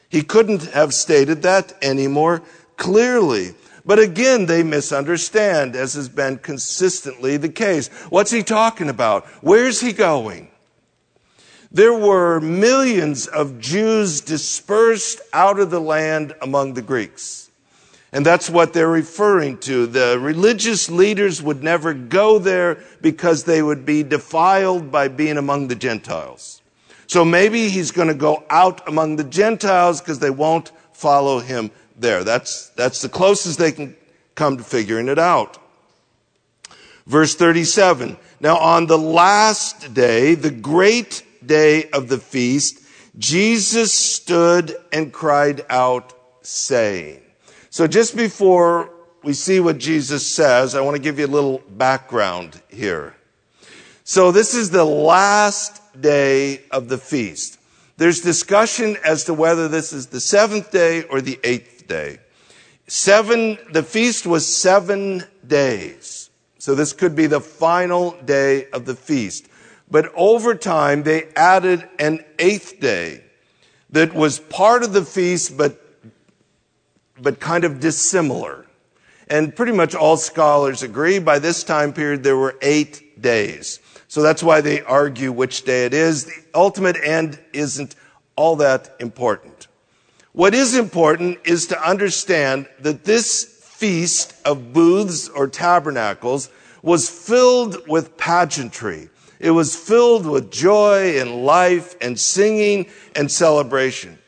He 0.09 0.23
couldn't 0.23 0.67
have 0.67 0.95
stated 0.95 1.43
that 1.43 1.75
any 1.83 2.07
more 2.07 2.43
clearly. 2.77 3.55
But 3.85 3.99
again, 3.99 4.47
they 4.47 4.63
misunderstand, 4.63 5.75
as 5.75 5.95
has 5.95 6.09
been 6.09 6.39
consistently 6.39 7.37
the 7.37 7.49
case. 7.49 7.89
What's 8.11 8.31
he 8.31 8.43
talking 8.43 8.91
about? 8.91 9.27
Where's 9.43 9.81
he 9.81 9.93
going? 9.93 10.51
There 11.71 11.95
were 11.95 12.41
millions 12.41 13.27
of 13.27 13.59
Jews 13.59 14.21
dispersed 14.21 15.21
out 15.33 15.59
of 15.59 15.71
the 15.71 15.81
land 15.81 16.35
among 16.41 16.75
the 16.75 16.83
Greeks. 16.83 17.48
And 18.13 18.25
that's 18.25 18.49
what 18.49 18.73
they're 18.73 18.89
referring 18.89 19.59
to. 19.59 19.87
The 19.87 20.19
religious 20.19 20.91
leaders 20.91 21.43
would 21.43 21.63
never 21.63 21.93
go 21.93 22.39
there 22.39 22.83
because 23.03 23.45
they 23.45 23.63
would 23.63 23.85
be 23.85 24.03
defiled 24.03 24.91
by 24.91 25.09
being 25.09 25.37
among 25.37 25.69
the 25.69 25.75
Gentiles. 25.75 26.63
So 27.07 27.25
maybe 27.25 27.69
he's 27.69 27.91
going 27.91 28.09
to 28.09 28.15
go 28.15 28.45
out 28.49 28.87
among 28.89 29.17
the 29.17 29.25
Gentiles 29.25 30.01
because 30.01 30.19
they 30.19 30.31
won't 30.31 30.73
follow 30.93 31.39
him 31.39 31.71
there. 31.97 32.25
That's, 32.25 32.69
that's 32.71 33.03
the 33.03 33.09
closest 33.09 33.59
they 33.59 33.73
can 33.73 33.95
come 34.35 34.57
to 34.57 34.65
figuring 34.65 35.09
it 35.09 35.19
out. 35.19 35.59
Verse 37.07 37.35
37. 37.35 38.17
Now 38.41 38.57
on 38.59 38.87
the 38.87 38.99
last 38.99 39.93
day, 39.93 40.35
the 40.35 40.51
great 40.51 41.25
day 41.45 41.91
of 41.91 42.09
the 42.09 42.19
feast, 42.19 42.81
Jesus 43.19 43.93
stood 43.93 44.77
and 44.93 45.13
cried 45.13 45.65
out 45.69 46.15
saying. 46.43 47.21
So 47.71 47.87
just 47.87 48.17
before 48.17 48.91
we 49.23 49.33
see 49.33 49.61
what 49.61 49.79
Jesus 49.79 50.27
says, 50.27 50.75
I 50.75 50.81
want 50.81 50.97
to 50.97 51.03
give 51.03 51.19
you 51.19 51.27
a 51.27 51.29
little 51.29 51.59
background 51.69 52.61
here. 52.69 53.15
So 54.05 54.33
this 54.33 54.55
is 54.55 54.71
the 54.71 54.85
last 54.85 55.83
day 56.01 56.63
of 56.71 56.89
the 56.89 56.99
feast. 56.99 57.59
There's 57.99 58.21
discussion 58.21 58.97
as 59.05 59.25
to 59.25 59.35
whether 59.35 59.69
this 59.69 59.93
is 59.93 60.07
the 60.07 60.21
seventh 60.21 60.71
day 60.71 61.03
or 61.03 61.21
the 61.21 61.39
eighth 61.45 61.89
day. 61.89 62.21
Seven, 62.87 63.59
the 63.73 63.83
feast 63.83 64.27
was 64.27 64.47
seven 64.47 65.25
days. 65.47 66.31
So 66.59 66.75
this 66.75 66.93
could 66.93 67.15
be 67.15 67.27
the 67.27 67.41
final 67.41 68.13
day 68.25 68.71
of 68.71 68.87
the 68.87 68.95
feast. 68.95 69.49
But 69.91 70.13
over 70.15 70.55
time, 70.55 71.03
they 71.03 71.25
added 71.35 71.89
an 71.99 72.25
eighth 72.39 72.81
day 72.81 73.25
that 73.91 74.15
was 74.15 74.39
part 74.39 74.83
of 74.83 74.93
the 74.93 75.05
feast, 75.05 75.57
but, 75.57 75.83
but 77.21 77.41
kind 77.41 77.65
of 77.65 77.81
dissimilar. 77.81 78.67
And 79.29 79.55
pretty 79.55 79.73
much 79.73 79.95
all 79.95 80.17
scholars 80.17 80.83
agree 80.83 81.19
by 81.19 81.39
this 81.39 81.63
time 81.63 81.93
period 81.93 82.23
there 82.23 82.37
were 82.37 82.57
eight 82.63 83.21
days. 83.21 83.81
So 84.09 84.23
that's 84.23 84.43
why 84.43 84.63
they 84.63 84.81
argue 84.81 85.33
which 85.33 85.65
day 85.65 85.85
it 85.85 85.93
is. 85.93 86.25
The 86.25 86.45
ultimate 86.55 86.97
end 87.03 87.39
isn't 87.53 87.95
all 88.37 88.57
that 88.57 88.97
important. 89.01 89.69
What 90.33 90.55
is 90.55 90.77
important 90.77 91.39
is 91.45 91.67
to 91.67 91.83
understand 91.83 92.69
that 92.81 93.05
this 93.05 93.45
feast 93.45 94.35
of 94.45 94.73
booths 94.73 95.29
or 95.29 95.47
tabernacles 95.49 96.49
was 96.83 97.11
filled 97.11 97.89
with 97.89 98.17
pageantry. 98.17 99.11
It 99.41 99.51
was 99.51 99.77
filled 99.77 100.27
with 100.27 100.51
joy 100.51 101.19
and 101.21 101.45
life 101.45 101.97
and 102.01 102.19
singing 102.19 102.87
and 103.15 103.31
celebration. 103.31 104.19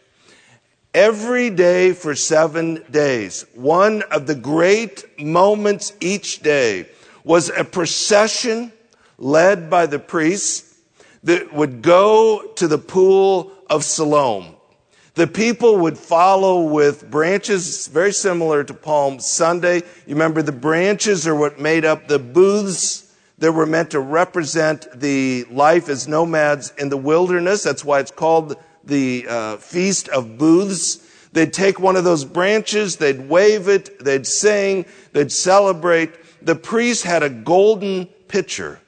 Every 0.95 1.51
day 1.51 1.93
for 1.93 2.15
seven 2.15 2.85
days. 2.91 3.47
One 3.55 4.03
of 4.11 4.27
the 4.27 4.35
great 4.35 5.05
moments 5.19 5.93
each 6.01 6.41
day 6.41 6.89
was 7.25 7.51
a 7.51 7.65
procession 7.65 8.73
led 9.19 9.71
by 9.71 9.87
the 9.87 9.99
priests 9.99 10.79
that 11.23 11.53
would 11.53 11.83
go 11.83 12.53
to 12.57 12.67
the 12.67 12.79
pool 12.79 13.53
of 13.69 13.85
Siloam. 13.85 14.57
The 15.15 15.27
people 15.27 15.77
would 15.79 15.99
follow 15.99 16.63
with 16.63 17.11
branches 17.11 17.89
very 17.89 18.13
similar 18.13 18.65
to 18.65 18.73
Palm 18.73 19.21
Sunday. 19.21 19.77
You 20.07 20.15
remember 20.15 20.41
the 20.41 20.53
branches 20.53 21.27
are 21.27 21.35
what 21.35 21.61
made 21.61 21.85
up 21.85 22.09
the 22.09 22.19
booths 22.19 23.15
that 23.39 23.53
were 23.53 23.67
meant 23.67 23.91
to 23.91 24.01
represent 24.01 24.87
the 24.99 25.45
life 25.51 25.89
as 25.89 26.09
nomads 26.09 26.73
in 26.79 26.89
the 26.89 26.97
wilderness. 26.97 27.63
That's 27.63 27.85
why 27.85 28.01
it's 28.01 28.11
called 28.11 28.57
the 28.91 29.27
uh, 29.27 29.57
Feast 29.57 30.09
of 30.11 30.37
Booths. 30.37 30.99
They'd 31.33 31.53
take 31.53 31.81
one 31.81 31.97
of 31.97 32.05
those 32.05 32.25
branches, 32.25 32.97
they'd 32.97 33.29
wave 33.29 33.69
it, 33.69 34.05
they'd 34.05 34.27
sing, 34.27 34.85
they'd 35.13 35.33
celebrate. 35.33 36.11
The 36.45 36.57
priest 36.57 37.05
had 37.05 37.23
a 37.23 37.31
golden 37.31 38.07
pitcher. 38.29 38.81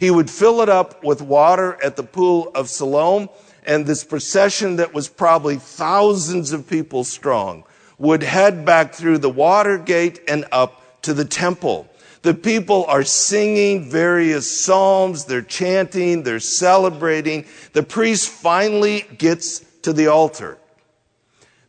He 0.00 0.10
would 0.10 0.30
fill 0.30 0.62
it 0.62 0.68
up 0.68 1.04
with 1.04 1.22
water 1.22 1.78
at 1.84 1.96
the 1.96 2.02
pool 2.02 2.50
of 2.54 2.68
Siloam, 2.68 3.28
and 3.64 3.86
this 3.86 4.02
procession 4.02 4.76
that 4.76 4.92
was 4.92 5.08
probably 5.08 5.56
thousands 5.56 6.52
of 6.52 6.68
people 6.68 7.04
strong 7.04 7.62
would 7.98 8.22
head 8.22 8.64
back 8.64 8.94
through 8.94 9.18
the 9.18 9.30
water 9.30 9.78
gate 9.78 10.20
and 10.26 10.44
up 10.50 11.02
to 11.02 11.14
the 11.14 11.24
temple. 11.24 11.88
The 12.22 12.34
people 12.34 12.84
are 12.86 13.02
singing 13.02 13.90
various 13.90 14.48
psalms, 14.48 15.24
they're 15.24 15.42
chanting, 15.42 16.22
they're 16.22 16.38
celebrating. 16.38 17.46
The 17.72 17.82
priest 17.82 18.28
finally 18.28 19.04
gets 19.18 19.58
to 19.82 19.92
the 19.92 20.06
altar. 20.06 20.58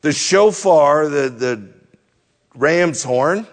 The 0.02 0.12
shofar, 0.12 1.10
the, 1.10 1.30
the 1.30 1.70
ram's 2.54 3.04
horn, 3.04 3.48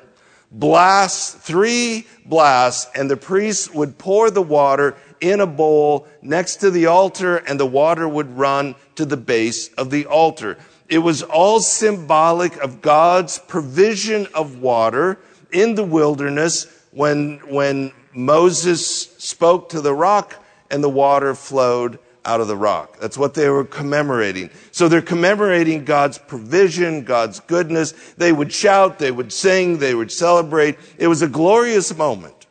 blasts 0.50 1.32
three 1.32 2.06
blasts, 2.26 2.90
and 2.94 3.10
the 3.10 3.16
priest 3.16 3.74
would 3.74 3.96
pour 3.96 4.30
the 4.30 4.42
water 4.42 4.96
in 5.20 5.40
a 5.40 5.46
bowl 5.46 6.06
next 6.20 6.56
to 6.56 6.70
the 6.70 6.86
altar, 6.86 7.36
and 7.36 7.58
the 7.58 7.66
water 7.66 8.08
would 8.08 8.36
run 8.36 8.74
to 8.96 9.06
the 9.06 9.16
base 9.16 9.68
of 9.74 9.90
the 9.90 10.04
altar. 10.06 10.58
It 10.88 10.98
was 10.98 11.22
all 11.22 11.60
symbolic 11.60 12.56
of 12.56 12.82
God's 12.82 13.38
provision 13.38 14.26
of 14.34 14.58
water 14.58 15.18
in 15.52 15.76
the 15.76 15.84
wilderness 15.84 16.66
when, 16.90 17.38
when 17.48 17.92
Moses 18.12 19.11
spoke 19.18 19.68
to 19.70 19.81
the 19.81 19.94
rock 19.94 20.42
and 20.70 20.83
the 20.83 20.88
water 20.88 21.35
flowed 21.35 21.98
out 22.24 22.40
of 22.40 22.48
the 22.48 22.57
rock. 22.57 22.98
That's 23.00 23.16
what 23.16 23.35
they 23.35 23.48
were 23.48 23.64
commemorating. 23.64 24.50
So 24.72 24.88
they're 24.88 25.03
commemorating 25.03 25.85
God's 25.85 26.18
provision, 26.18 27.05
God's 27.05 27.40
goodness. 27.40 27.92
They 28.16 28.33
would 28.33 28.53
shout, 28.53 28.98
they 28.98 29.11
would 29.11 29.33
sing, 29.33 29.79
they 29.79 29.94
would 29.94 30.12
celebrate. 30.12 30.79
It 30.98 31.07
was 31.07 31.22
a 31.22 31.29
glorious 31.29 31.96
moment. 31.96 32.46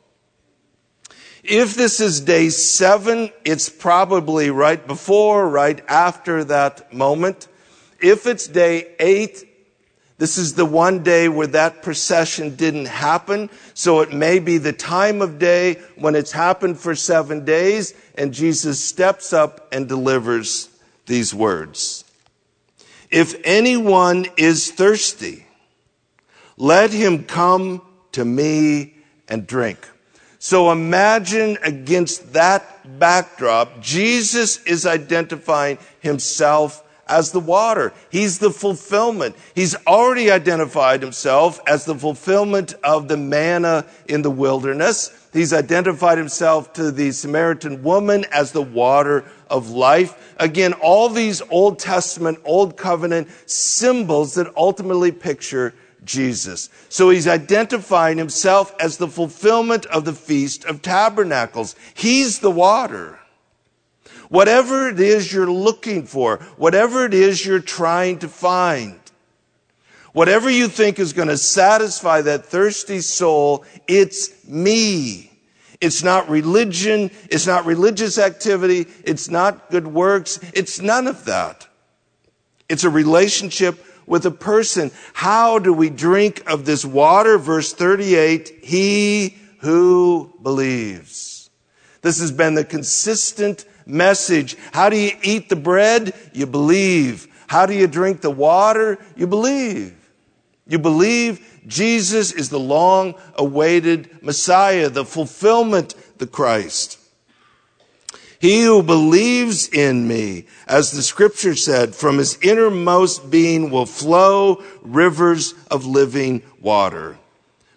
If 1.44 1.76
this 1.76 2.00
is 2.00 2.22
day 2.22 2.50
seven, 2.50 3.32
it's 3.46 3.70
probably 3.70 4.50
right 4.50 4.86
before, 4.86 5.50
right 5.50 5.84
after 5.88 6.44
that 6.46 6.94
moment. 6.94 7.48
If 8.02 8.28
it's 8.28 8.48
day 8.48 8.96
eight, 9.00 9.49
this 10.20 10.38
is 10.38 10.54
the 10.54 10.66
one 10.66 11.02
day 11.02 11.30
where 11.30 11.48
that 11.48 11.82
procession 11.82 12.58
didn't 12.58 12.88
happen. 12.88 13.50
So 13.74 14.02
it 14.02 14.14
may 14.14 14.40
be 14.40 14.58
the 14.58 14.74
time 14.74 15.22
of 15.22 15.40
day 15.40 15.76
when 15.96 16.14
it's 16.14 16.34
happened 16.34 16.78
for 16.78 16.94
seven 16.94 17.46
days 17.46 17.94
and 18.16 18.34
Jesus 18.34 18.84
steps 18.84 19.32
up 19.32 19.70
and 19.72 19.88
delivers 19.88 20.68
these 21.06 21.34
words. 21.34 22.04
If 23.10 23.34
anyone 23.46 24.26
is 24.36 24.72
thirsty, 24.72 25.46
let 26.58 26.92
him 26.92 27.24
come 27.24 27.82
to 28.12 28.26
me 28.26 28.96
and 29.30 29.48
drink. 29.48 29.80
So 30.38 30.70
imagine 30.70 31.58
against 31.64 32.34
that 32.34 33.00
backdrop, 33.00 33.80
Jesus 33.80 34.62
is 34.66 34.86
identifying 34.86 35.78
himself 36.02 36.84
as 37.10 37.32
the 37.32 37.40
water. 37.40 37.92
He's 38.10 38.40
the 38.40 38.52
fulfillment. 38.52 39.36
He's 39.56 39.76
already 39.88 40.32
identified 40.32 41.02
himself 41.02 41.60
as 41.68 41.86
the 41.86 41.96
fulfillment 41.96 42.76
of 42.84 43.08
the 43.08 43.18
manna 43.18 43.86
in 44.08 44.22
the 44.22 44.32
wilderness. 44.32 45.12
He's 45.34 45.54
identified 45.54 46.18
himself 46.18 46.74
to 46.74 46.92
the 46.92 47.12
Samaritan 47.12 47.84
woman 47.84 48.26
as 48.32 48.52
the 48.52 48.62
water 48.62 49.26
of 49.50 49.70
life. 49.70 50.34
Again, 50.38 50.74
all 50.74 51.10
these 51.10 51.42
Old 51.50 51.80
Testament, 51.80 52.40
Old 52.46 52.78
Covenant 52.78 53.28
symbols 53.46 54.36
that 54.36 54.52
ultimately 54.56 55.12
picture 55.12 55.74
Jesus. 56.04 56.70
So 56.90 57.10
he's 57.10 57.28
identifying 57.28 58.18
himself 58.18 58.74
as 58.80 58.98
the 58.98 59.08
fulfillment 59.08 59.86
of 59.88 60.06
the 60.06 60.14
Feast 60.14 60.66
of 60.66 60.82
Tabernacles. 60.82 61.76
He's 61.94 62.40
the 62.40 62.52
water. 62.52 63.19
Whatever 64.30 64.90
it 64.90 65.00
is 65.00 65.34
you're 65.34 65.52
looking 65.52 66.06
for, 66.06 66.38
whatever 66.56 67.04
it 67.06 67.14
is 67.14 67.46
you're 67.46 67.60
trying 67.60 68.20
to 68.20 68.28
find, 68.28 69.00
whatever 70.14 70.50
you 70.50 70.68
think 70.68 71.00
is 71.00 71.14
going 71.14 71.28
to 71.28 71.38
satisfy 71.38 72.22
that 72.22 72.46
thirsty 72.46 73.02
soul, 73.02 73.66
it's 73.88 74.48
me. 74.48 75.32
It's 75.82 76.04
not 76.04 76.30
religion. 76.30 77.10
It's 77.30 77.48
not 77.48 77.66
religious 77.66 78.18
activity. 78.18 78.88
It's 79.04 79.30
not 79.30 79.72
good 79.72 79.88
works. 79.88 80.40
It's 80.54 80.80
none 80.80 81.08
of 81.08 81.26
that. 81.26 81.68
It's 82.68 82.84
a 82.84 82.90
relationship 82.90 83.84
with 84.06 84.26
a 84.26 84.32
person. 84.32 84.92
How 85.14 85.58
do 85.60 85.74
we 85.74 85.90
drink 85.90 86.44
of 86.48 86.66
this 86.66 86.84
water? 86.84 87.38
Verse 87.38 87.74
38, 87.74 88.60
he 88.62 89.38
who 89.60 90.34
believes. 90.44 91.50
This 92.02 92.20
has 92.20 92.32
been 92.32 92.56
the 92.56 92.66
consistent 92.66 93.66
message. 93.90 94.56
How 94.72 94.90
do 94.90 94.98
you 94.98 95.12
eat 95.22 95.50
the 95.50 95.56
bread? 95.56 96.14
You 96.34 96.46
believe. 96.46 97.28
How 97.48 97.66
do 97.66 97.74
you 97.74 97.88
drink 97.88 98.22
the 98.22 98.32
water? 98.32 99.00
You 99.16 99.28
believe. 99.28 99.96
You 100.68 100.78
believe 100.80 101.62
Jesus 101.66 102.32
is 102.32 102.50
the 102.50 102.60
long 102.60 103.16
awaited 103.36 104.24
Messiah, 104.24 104.90
the 104.90 105.04
fulfillment, 105.04 105.96
the 106.20 106.28
Christ. 106.28 107.00
He 108.40 108.64
who 108.64 108.84
believes 108.84 109.68
in 109.68 110.08
me, 110.08 110.46
as 110.66 110.92
the 110.92 111.02
scripture 111.02 111.56
said, 111.56 111.94
from 111.94 112.20
his 112.20 112.38
innermost 112.42 113.30
being 113.30 113.70
will 113.70 113.86
flow 113.86 114.64
rivers 114.82 115.54
of 115.70 115.86
living 115.86 116.44
water. 116.62 117.18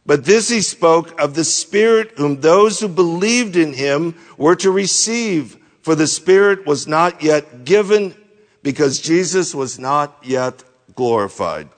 But 0.07 0.25
this 0.25 0.49
he 0.49 0.61
spoke 0.61 1.21
of 1.21 1.35
the 1.35 1.45
Spirit 1.45 2.13
whom 2.17 2.41
those 2.41 2.79
who 2.79 2.89
believed 2.89 3.57
in 3.57 3.73
him 3.73 4.15
were 4.37 4.57
to 4.57 4.71
receive 4.71 5.57
for 5.83 5.95
the 5.95 6.07
Spirit 6.07 6.67
was 6.67 6.87
not 6.87 7.23
yet 7.23 7.65
given 7.65 8.15
because 8.63 9.01
Jesus 9.01 9.55
was 9.55 9.79
not 9.79 10.17
yet 10.23 10.63
glorified. 10.95 11.69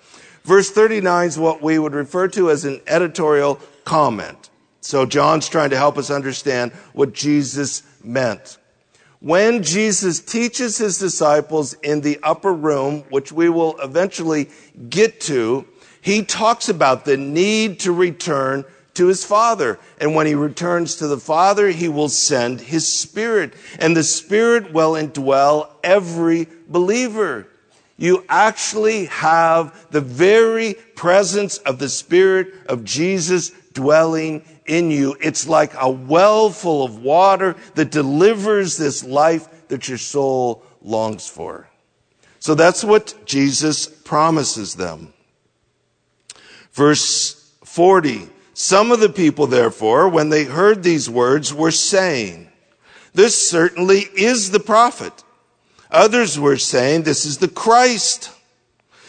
Verse 0.45 0.71
39 0.71 1.27
is 1.29 1.39
what 1.39 1.63
we 1.63 1.79
would 1.79 1.95
refer 1.95 2.29
to 2.29 2.51
as 2.51 2.65
an 2.65 2.81
editorial 2.87 3.59
comment. 3.85 4.51
So 4.83 5.07
John's 5.07 5.49
trying 5.49 5.71
to 5.71 5.79
help 5.79 5.97
us 5.97 6.11
understand 6.11 6.73
what 6.93 7.15
Jesus 7.15 7.83
meant. 8.03 8.59
When 9.21 9.63
Jesus 9.63 10.21
teaches 10.21 10.77
his 10.77 10.99
disciples 10.99 11.73
in 11.83 12.03
the 12.03 12.21
upper 12.23 12.53
room, 12.53 13.05
which 13.09 13.33
we 13.33 13.49
will 13.49 13.81
eventually 13.81 14.51
get 14.91 15.23
to, 15.23 15.67
he 16.03 16.23
talks 16.23 16.69
about 16.69 17.07
the 17.07 17.17
need 17.17 17.81
to 17.81 17.93
return 17.93 18.67
to 18.95 19.07
his 19.07 19.25
Father. 19.25 19.79
And 20.01 20.15
when 20.15 20.27
he 20.27 20.35
returns 20.35 20.97
to 20.97 21.07
the 21.07 21.19
Father, 21.19 21.69
he 21.69 21.89
will 21.89 22.09
send 22.09 22.61
his 22.61 22.87
Spirit. 22.87 23.55
And 23.79 23.97
the 23.97 24.03
Spirit 24.03 24.73
will 24.73 24.93
indwell 24.93 25.71
every 25.83 26.49
believer. 26.69 27.49
You 27.97 28.25
actually 28.29 29.07
have 29.07 29.87
the 29.91 30.01
very 30.01 30.75
presence 30.97 31.59
of 31.59 31.79
the 31.79 31.89
Spirit 31.89 32.53
of 32.67 32.85
Jesus 32.85 33.51
dwelling 33.73 34.45
in 34.67 34.91
you. 34.91 35.17
It's 35.21 35.47
like 35.47 35.73
a 35.79 35.91
well 35.91 36.51
full 36.51 36.85
of 36.85 36.99
water 36.99 37.57
that 37.75 37.91
delivers 37.91 38.77
this 38.77 39.05
life 39.05 39.69
that 39.69 39.89
your 39.89 39.99
soul 39.99 40.65
longs 40.83 41.29
for. 41.29 41.69
So 42.41 42.55
that's 42.55 42.85
what 42.85 43.15
Jesus 43.25 43.87
promises 43.87 44.75
them. 44.75 45.15
Verse 46.73 47.53
40. 47.65 48.29
Some 48.55 48.93
of 48.93 49.01
the 49.01 49.09
people, 49.09 49.47
therefore, 49.47 50.09
when 50.09 50.31
they 50.31 50.45
heard 50.45 50.83
these 50.83 51.11
words, 51.11 51.53
were 51.53 51.71
saying, 51.71 52.49
This 53.13 53.51
certainly 53.51 54.07
is 54.17 54.51
the 54.51 54.61
prophet. 54.61 55.25
Others 55.91 56.39
were 56.39 56.57
saying, 56.57 57.03
This 57.03 57.27
is 57.27 57.39
the 57.39 57.49
Christ. 57.49 58.31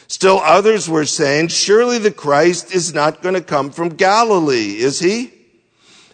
Still 0.08 0.40
others 0.40 0.90
were 0.90 1.06
saying, 1.06 1.48
Surely 1.48 1.98
the 1.98 2.12
Christ 2.12 2.74
is 2.74 2.94
not 2.94 3.22
going 3.22 3.36
to 3.36 3.42
come 3.42 3.72
from 3.72 3.90
Galilee, 3.90 4.78
is 4.78 5.00
he? 5.00 5.32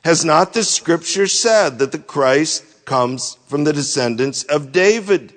Has 0.04 0.24
not 0.24 0.54
the 0.54 0.64
scripture 0.64 1.28
said 1.28 1.80
that 1.80 1.92
the 1.92 2.00
Christ 2.00 2.86
comes 2.86 3.38
from 3.48 3.64
the 3.64 3.74
descendants 3.74 4.44
of 4.44 4.72
David 4.72 5.34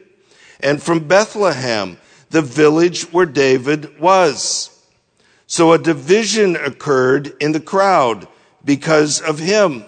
and 0.61 0.83
from 0.83 1.07
Bethlehem? 1.07 1.98
the 2.35 2.42
village 2.42 3.04
where 3.12 3.26
David 3.26 4.00
was. 4.00 4.73
So 5.46 5.72
a 5.72 5.78
division 5.78 6.57
occurred 6.57 7.35
in 7.40 7.52
the 7.52 7.61
crowd 7.61 8.26
because 8.64 9.20
of 9.20 9.38
him. 9.38 9.85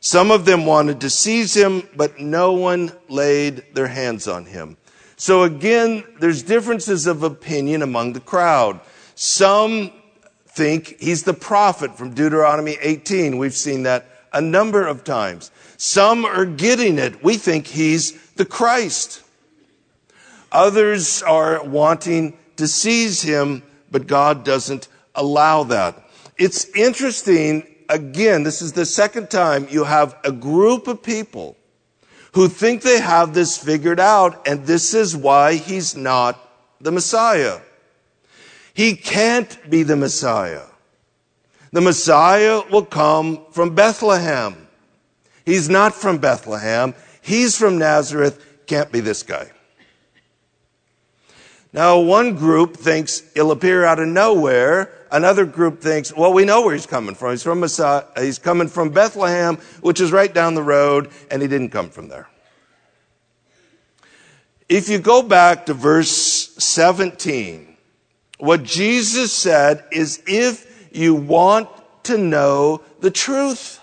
Some 0.00 0.30
of 0.30 0.44
them 0.44 0.66
wanted 0.66 1.00
to 1.00 1.10
seize 1.10 1.54
him, 1.54 1.88
but 1.96 2.18
no 2.18 2.52
one 2.52 2.92
laid 3.08 3.64
their 3.74 3.86
hands 3.86 4.28
on 4.28 4.46
him. 4.46 4.76
So 5.16 5.44
again, 5.44 6.04
there's 6.20 6.42
differences 6.42 7.06
of 7.06 7.22
opinion 7.22 7.82
among 7.82 8.12
the 8.12 8.20
crowd. 8.20 8.80
Some 9.14 9.92
think 10.46 11.00
he's 11.00 11.22
the 11.22 11.34
prophet 11.34 11.96
from 11.96 12.14
Deuteronomy 12.14 12.76
18. 12.80 13.38
We've 13.38 13.54
seen 13.54 13.84
that 13.84 14.06
a 14.32 14.40
number 14.40 14.86
of 14.86 15.04
times. 15.04 15.50
Some 15.76 16.24
are 16.24 16.44
getting 16.44 16.98
it. 16.98 17.22
We 17.22 17.36
think 17.36 17.66
he's 17.66 18.12
the 18.32 18.44
Christ. 18.44 19.22
Others 20.52 21.22
are 21.22 21.64
wanting 21.64 22.36
to 22.56 22.68
seize 22.68 23.22
him, 23.22 23.62
but 23.90 24.06
God 24.06 24.44
doesn't 24.44 24.88
allow 25.14 25.64
that. 25.64 26.08
It's 26.36 26.66
interesting 26.76 27.74
again, 27.88 28.42
this 28.42 28.62
is 28.62 28.72
the 28.72 28.86
second 28.86 29.30
time 29.30 29.66
you 29.70 29.84
have 29.84 30.16
a 30.24 30.32
group 30.32 30.88
of 30.88 31.02
people 31.02 31.56
who 32.32 32.48
think 32.48 32.82
they 32.82 33.00
have 33.00 33.32
this 33.32 33.56
figured 33.56 34.00
out, 34.00 34.46
and 34.48 34.66
this 34.66 34.92
is 34.94 35.16
why 35.16 35.54
he's 35.54 35.96
not 35.96 36.38
the 36.80 36.90
Messiah. 36.90 37.60
He 38.72 38.96
can't 38.96 39.70
be 39.70 39.84
the 39.84 39.96
Messiah. 39.96 40.64
The 41.72 41.80
Messiah 41.80 42.62
will 42.70 42.84
come 42.84 43.44
from 43.52 43.74
Bethlehem. 43.74 44.66
He's 45.44 45.68
not 45.68 45.94
from 45.94 46.18
Bethlehem. 46.18 46.94
He's 47.22 47.56
from 47.56 47.78
Nazareth. 47.78 48.44
Can't 48.66 48.90
be 48.90 49.00
this 49.00 49.22
guy. 49.22 49.50
Now, 51.74 51.98
one 51.98 52.36
group 52.36 52.78
thinks 52.78 53.22
he'll 53.34 53.50
appear 53.50 53.84
out 53.84 53.98
of 53.98 54.08
nowhere 54.08 54.90
Another 55.14 55.44
group 55.44 55.80
thinks, 55.80 56.12
well, 56.12 56.32
we 56.32 56.44
know 56.44 56.62
where 56.62 56.74
he's 56.74 56.86
coming 56.86 57.14
from. 57.14 57.30
He's 57.30 57.44
from 57.44 57.60
Messiah, 57.60 58.02
he's 58.18 58.40
coming 58.40 58.66
from 58.66 58.90
Bethlehem, 58.90 59.58
which 59.80 60.00
is 60.00 60.10
right 60.10 60.34
down 60.34 60.56
the 60.56 60.62
road, 60.62 61.08
and 61.30 61.40
he 61.40 61.46
didn't 61.46 61.70
come 61.70 61.88
from 61.88 62.08
there. 62.08 62.28
If 64.68 64.88
you 64.88 64.98
go 64.98 65.22
back 65.22 65.66
to 65.66 65.74
verse 65.74 66.10
17, 66.10 67.76
what 68.38 68.64
Jesus 68.64 69.32
said 69.32 69.84
is 69.92 70.20
if 70.26 70.88
you 70.90 71.14
want 71.14 71.68
to 72.04 72.18
know 72.18 72.82
the 72.98 73.12
truth, 73.12 73.78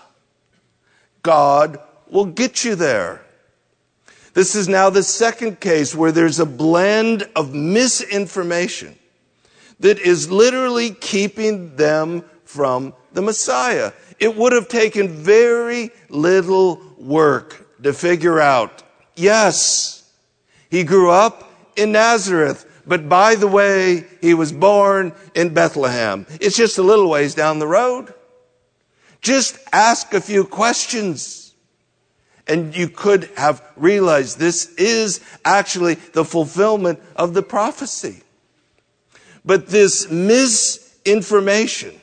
God 1.22 1.78
will 2.10 2.26
get 2.26 2.62
you 2.62 2.74
there. 2.74 3.24
This 4.34 4.54
is 4.54 4.68
now 4.68 4.88
the 4.88 5.02
second 5.02 5.60
case 5.60 5.94
where 5.94 6.12
there's 6.12 6.40
a 6.40 6.46
blend 6.46 7.28
of 7.36 7.54
misinformation 7.54 8.98
that 9.80 9.98
is 9.98 10.30
literally 10.30 10.90
keeping 10.90 11.76
them 11.76 12.24
from 12.44 12.94
the 13.12 13.20
Messiah. 13.20 13.92
It 14.18 14.36
would 14.36 14.52
have 14.52 14.68
taken 14.68 15.08
very 15.08 15.90
little 16.08 16.80
work 16.96 17.68
to 17.82 17.92
figure 17.92 18.40
out, 18.40 18.82
yes, 19.16 20.10
he 20.70 20.84
grew 20.84 21.10
up 21.10 21.50
in 21.76 21.92
Nazareth, 21.92 22.64
but 22.86 23.08
by 23.08 23.34
the 23.34 23.48
way, 23.48 24.06
he 24.20 24.34
was 24.34 24.52
born 24.52 25.12
in 25.34 25.52
Bethlehem. 25.52 26.26
It's 26.40 26.56
just 26.56 26.78
a 26.78 26.82
little 26.82 27.10
ways 27.10 27.34
down 27.34 27.58
the 27.58 27.66
road. 27.66 28.14
Just 29.20 29.58
ask 29.72 30.14
a 30.14 30.20
few 30.20 30.44
questions. 30.44 31.41
And 32.48 32.76
you 32.76 32.88
could 32.88 33.30
have 33.36 33.62
realized 33.76 34.38
this 34.38 34.66
is 34.74 35.20
actually 35.44 35.94
the 35.94 36.24
fulfillment 36.24 37.00
of 37.14 37.34
the 37.34 37.42
prophecy. 37.42 38.22
But 39.44 39.68
this 39.68 40.10
misinformation 40.10 42.00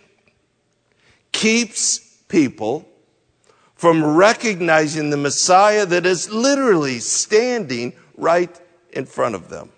keeps 1.31 1.99
people 2.27 2.87
from 3.75 4.05
recognizing 4.15 5.09
the 5.09 5.17
Messiah 5.17 5.85
that 5.85 6.05
is 6.05 6.29
literally 6.31 6.99
standing 6.99 7.93
right 8.17 8.59
in 8.91 9.05
front 9.05 9.35
of 9.35 9.49
them. 9.49 9.71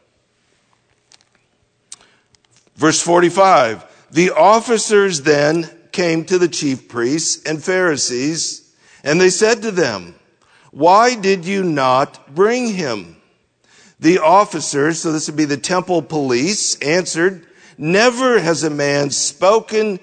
Verse 2.75 2.99
45 3.01 3.85
The 4.09 4.31
officers 4.31 5.21
then 5.21 5.69
came 5.91 6.25
to 6.25 6.39
the 6.39 6.47
chief 6.47 6.89
priests 6.89 7.43
and 7.45 7.63
Pharisees, 7.63 8.73
and 9.03 9.21
they 9.21 9.29
said 9.29 9.61
to 9.61 9.71
them, 9.71 10.15
Why 10.71 11.15
did 11.15 11.45
you 11.45 11.63
not 11.63 12.33
bring 12.33 12.73
him? 12.73 13.17
The 13.99 14.19
officers, 14.19 15.01
so 15.01 15.11
this 15.11 15.27
would 15.27 15.37
be 15.37 15.45
the 15.45 15.57
temple 15.57 16.01
police, 16.01 16.75
answered, 16.79 17.45
Never 17.77 18.39
has 18.39 18.63
a 18.63 18.69
man 18.69 19.11
spoken 19.11 19.99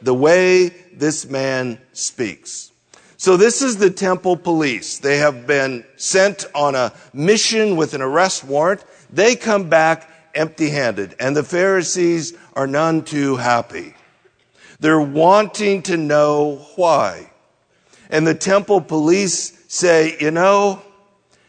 the 0.00 0.14
way 0.14 0.68
this 0.92 1.28
man 1.28 1.78
speaks. 1.92 2.70
So 3.16 3.36
this 3.36 3.62
is 3.62 3.76
the 3.76 3.90
temple 3.90 4.36
police. 4.36 4.98
They 4.98 5.18
have 5.18 5.46
been 5.46 5.84
sent 5.96 6.46
on 6.54 6.74
a 6.74 6.92
mission 7.12 7.76
with 7.76 7.94
an 7.94 8.02
arrest 8.02 8.44
warrant. 8.44 8.84
They 9.12 9.36
come 9.36 9.68
back 9.68 10.08
empty 10.34 10.70
handed 10.70 11.14
and 11.20 11.36
the 11.36 11.44
Pharisees 11.44 12.34
are 12.54 12.66
none 12.66 13.04
too 13.04 13.36
happy. 13.36 13.94
They're 14.80 15.00
wanting 15.00 15.82
to 15.82 15.96
know 15.96 16.66
why. 16.76 17.30
And 18.10 18.26
the 18.26 18.34
temple 18.34 18.80
police 18.80 19.52
say, 19.72 20.14
you 20.20 20.30
know, 20.30 20.82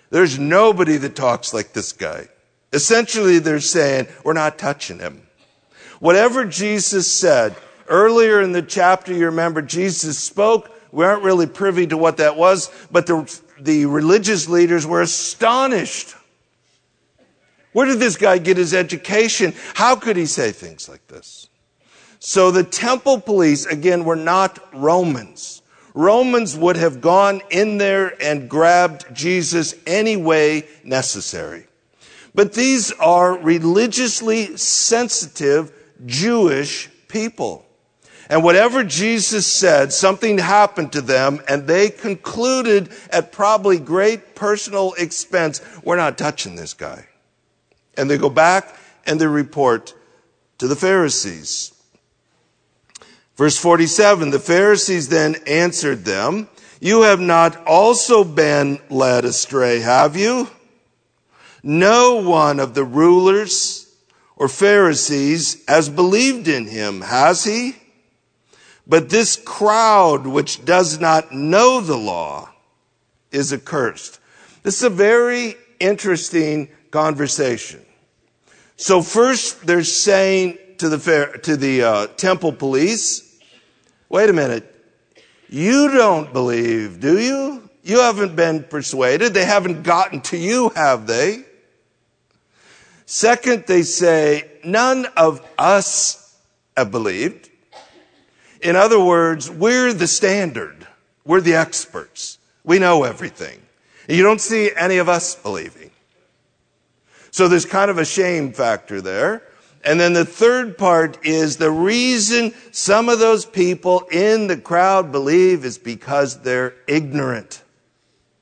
there's 0.09 0.39
nobody 0.39 0.95
that 0.95 1.13
talks 1.13 1.53
like 1.53 1.73
this 1.73 1.91
guy. 1.91 2.29
Essentially, 2.71 3.39
they're 3.39 3.59
saying, 3.59 4.07
we're 4.23 4.31
not 4.31 4.57
touching 4.57 4.99
him. 4.99 5.27
Whatever 5.99 6.45
Jesus 6.45 7.11
said, 7.11 7.53
earlier 7.89 8.41
in 8.41 8.53
the 8.53 8.61
chapter, 8.61 9.13
you 9.13 9.25
remember 9.25 9.61
Jesus 9.61 10.17
spoke. 10.17 10.71
We 10.93 11.03
aren't 11.03 11.23
really 11.23 11.47
privy 11.47 11.85
to 11.87 11.97
what 11.97 12.17
that 12.17 12.37
was, 12.37 12.71
but 12.89 13.07
the, 13.07 13.41
the 13.59 13.87
religious 13.87 14.47
leaders 14.47 14.87
were 14.87 15.01
astonished. 15.01 16.15
Where 17.73 17.87
did 17.87 17.99
this 17.99 18.15
guy 18.15 18.37
get 18.37 18.55
his 18.55 18.73
education? 18.73 19.53
How 19.73 19.97
could 19.97 20.15
he 20.15 20.27
say 20.27 20.53
things 20.53 20.87
like 20.87 21.05
this? 21.07 21.49
So 22.19 22.51
the 22.51 22.63
temple 22.63 23.19
police, 23.19 23.65
again, 23.65 24.05
were 24.05 24.15
not 24.15 24.59
Romans. 24.73 25.62
Romans 25.93 26.57
would 26.57 26.75
have 26.75 27.01
gone 27.01 27.41
in 27.51 27.77
there 27.77 28.15
and 28.21 28.49
grabbed 28.49 29.13
Jesus 29.13 29.75
any 29.85 30.17
way 30.17 30.67
necessary. 30.83 31.67
But 32.35 32.53
these 32.53 32.91
are 32.93 33.37
religiously 33.37 34.57
sensitive 34.57 35.71
Jewish 36.05 36.89
people. 37.07 37.65
And 38.29 38.43
whatever 38.43 38.83
Jesus 38.83 39.45
said, 39.45 39.93
something 39.93 40.39
happened 40.39 40.93
to 40.93 41.01
them, 41.01 41.41
and 41.47 41.67
they 41.67 41.89
concluded 41.89 42.89
at 43.11 43.31
probably 43.31 43.77
great 43.77 44.33
personal 44.33 44.93
expense, 44.93 45.61
we're 45.83 45.97
not 45.97 46.17
touching 46.17 46.55
this 46.55 46.73
guy. 46.73 47.05
And 47.95 48.09
they 48.09 48.17
go 48.17 48.29
back 48.29 48.75
and 49.05 49.19
they 49.21 49.27
report 49.27 49.93
to 50.57 50.67
the 50.67 50.75
Pharisees. 50.75 51.73
Verse 53.35 53.57
47, 53.57 54.29
the 54.29 54.39
Pharisees 54.39 55.09
then 55.09 55.35
answered 55.47 56.05
them, 56.05 56.47
You 56.79 57.01
have 57.01 57.19
not 57.19 57.65
also 57.65 58.23
been 58.23 58.79
led 58.89 59.25
astray, 59.25 59.79
have 59.79 60.15
you? 60.15 60.47
No 61.63 62.15
one 62.15 62.59
of 62.59 62.73
the 62.73 62.83
rulers 62.83 63.83
or 64.35 64.47
Pharisees 64.47 65.63
has 65.67 65.89
believed 65.89 66.47
in 66.47 66.67
him, 66.67 67.01
has 67.01 67.43
he? 67.43 67.75
But 68.85 69.09
this 69.09 69.37
crowd 69.37 70.27
which 70.27 70.65
does 70.65 70.99
not 70.99 71.31
know 71.31 71.79
the 71.79 71.97
law 71.97 72.49
is 73.31 73.53
accursed. 73.53 74.19
This 74.63 74.77
is 74.77 74.83
a 74.83 74.89
very 74.89 75.55
interesting 75.79 76.69
conversation. 76.91 77.85
So 78.75 79.01
first 79.01 79.65
they're 79.65 79.83
saying 79.83 80.57
to 80.79 80.89
the, 80.89 81.39
to 81.43 81.55
the 81.55 81.83
uh, 81.83 82.07
temple 82.07 82.51
police, 82.51 83.22
wait 84.13 84.29
a 84.29 84.33
minute, 84.33 84.63
you 85.49 85.91
don't 85.91 86.31
believe, 86.33 86.99
do 86.99 87.19
you? 87.19 87.67
You 87.81 87.99
haven't 87.99 88.35
been 88.35 88.63
persuaded. 88.63 89.33
They 89.33 89.43
haven't 89.43 89.81
gotten 89.81 90.21
to 90.21 90.37
you, 90.37 90.69
have 90.75 91.07
they? 91.07 91.43
Second, 93.07 93.65
they 93.65 93.81
say, 93.81 94.51
none 94.63 95.07
of 95.17 95.43
us 95.57 96.37
have 96.77 96.91
believed. 96.91 97.49
In 98.61 98.75
other 98.75 99.03
words, 99.03 99.49
we're 99.49 99.93
the 99.93 100.07
standard. 100.07 100.87
We're 101.25 101.41
the 101.41 101.55
experts. 101.55 102.37
We 102.63 102.77
know 102.77 103.05
everything. 103.05 103.63
You 104.07 104.21
don't 104.21 104.39
see 104.39 104.69
any 104.77 104.97
of 104.97 105.09
us 105.09 105.35
believing. 105.35 105.89
So 107.31 107.47
there's 107.47 107.65
kind 107.65 107.89
of 107.89 107.97
a 107.97 108.05
shame 108.05 108.53
factor 108.53 109.01
there. 109.01 109.41
And 109.83 109.99
then 109.99 110.13
the 110.13 110.25
third 110.25 110.77
part 110.77 111.25
is 111.25 111.57
the 111.57 111.71
reason 111.71 112.53
some 112.71 113.09
of 113.09 113.19
those 113.19 113.45
people 113.45 114.01
in 114.11 114.47
the 114.47 114.57
crowd 114.57 115.11
believe 115.11 115.65
is 115.65 115.77
because 115.77 116.41
they're 116.41 116.73
ignorant. 116.87 117.61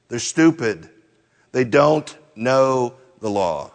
They're 0.08 0.20
stupid. 0.20 0.90
They 1.52 1.64
don't 1.64 2.16
know 2.36 2.94
the 3.20 3.30
law. 3.30 3.72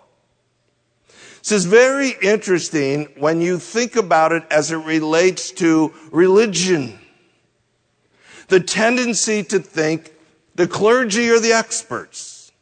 This 1.38 1.52
is 1.52 1.64
very 1.64 2.14
interesting 2.22 3.04
when 3.16 3.40
you 3.40 3.58
think 3.58 3.96
about 3.96 4.32
it 4.32 4.44
as 4.50 4.70
it 4.70 4.78
relates 4.78 5.50
to 5.52 5.92
religion. 6.10 6.98
The 8.48 8.60
tendency 8.60 9.42
to 9.44 9.58
think 9.58 10.12
the 10.54 10.68
clergy 10.68 11.30
are 11.30 11.40
the 11.40 11.52
experts. 11.52 12.52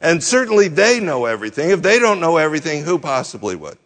And 0.00 0.22
certainly 0.22 0.68
they 0.68 1.00
know 1.00 1.24
everything. 1.24 1.70
If 1.70 1.82
they 1.82 1.98
don't 1.98 2.20
know 2.20 2.36
everything, 2.36 2.84
who 2.84 2.98
possibly 2.98 3.56
would? 3.56 3.78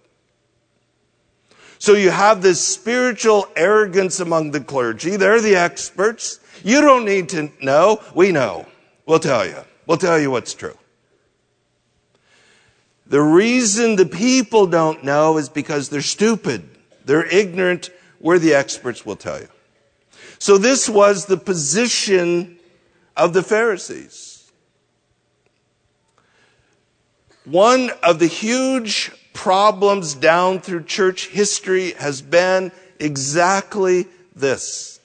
So 1.80 1.94
you 1.94 2.10
have 2.10 2.42
this 2.42 2.62
spiritual 2.62 3.48
arrogance 3.56 4.20
among 4.20 4.50
the 4.50 4.60
clergy. 4.60 5.16
They're 5.16 5.40
the 5.40 5.56
experts. 5.56 6.38
You 6.62 6.82
don't 6.82 7.06
need 7.06 7.30
to 7.30 7.50
know. 7.62 8.02
We 8.14 8.32
know. 8.32 8.66
We'll 9.06 9.18
tell 9.18 9.46
you. 9.46 9.56
We'll 9.86 9.96
tell 9.96 10.20
you 10.20 10.30
what's 10.30 10.52
true. 10.52 10.76
The 13.06 13.22
reason 13.22 13.96
the 13.96 14.04
people 14.04 14.66
don't 14.66 15.02
know 15.04 15.38
is 15.38 15.48
because 15.48 15.88
they're 15.88 16.02
stupid. 16.02 16.68
They're 17.06 17.26
ignorant. 17.26 17.88
We're 18.20 18.38
the 18.38 18.52
experts, 18.52 19.06
we'll 19.06 19.16
tell 19.16 19.40
you. 19.40 19.48
So 20.38 20.58
this 20.58 20.86
was 20.86 21.24
the 21.24 21.38
position 21.38 22.58
of 23.16 23.32
the 23.32 23.42
Pharisees. 23.42 24.52
One 27.46 27.90
of 28.02 28.18
the 28.18 28.26
huge 28.26 29.12
problems 29.32 30.14
down 30.14 30.60
through 30.60 30.84
church 30.84 31.28
history 31.28 31.92
has 31.92 32.22
been 32.22 32.72
exactly 32.98 34.06
this. 34.34 35.00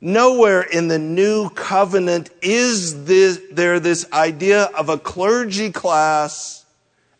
Nowhere 0.00 0.62
in 0.62 0.88
the 0.88 0.98
new 0.98 1.48
covenant 1.50 2.30
is 2.42 3.04
this, 3.04 3.40
there 3.52 3.78
this 3.78 4.10
idea 4.12 4.64
of 4.64 4.88
a 4.88 4.98
clergy 4.98 5.70
class 5.70 6.64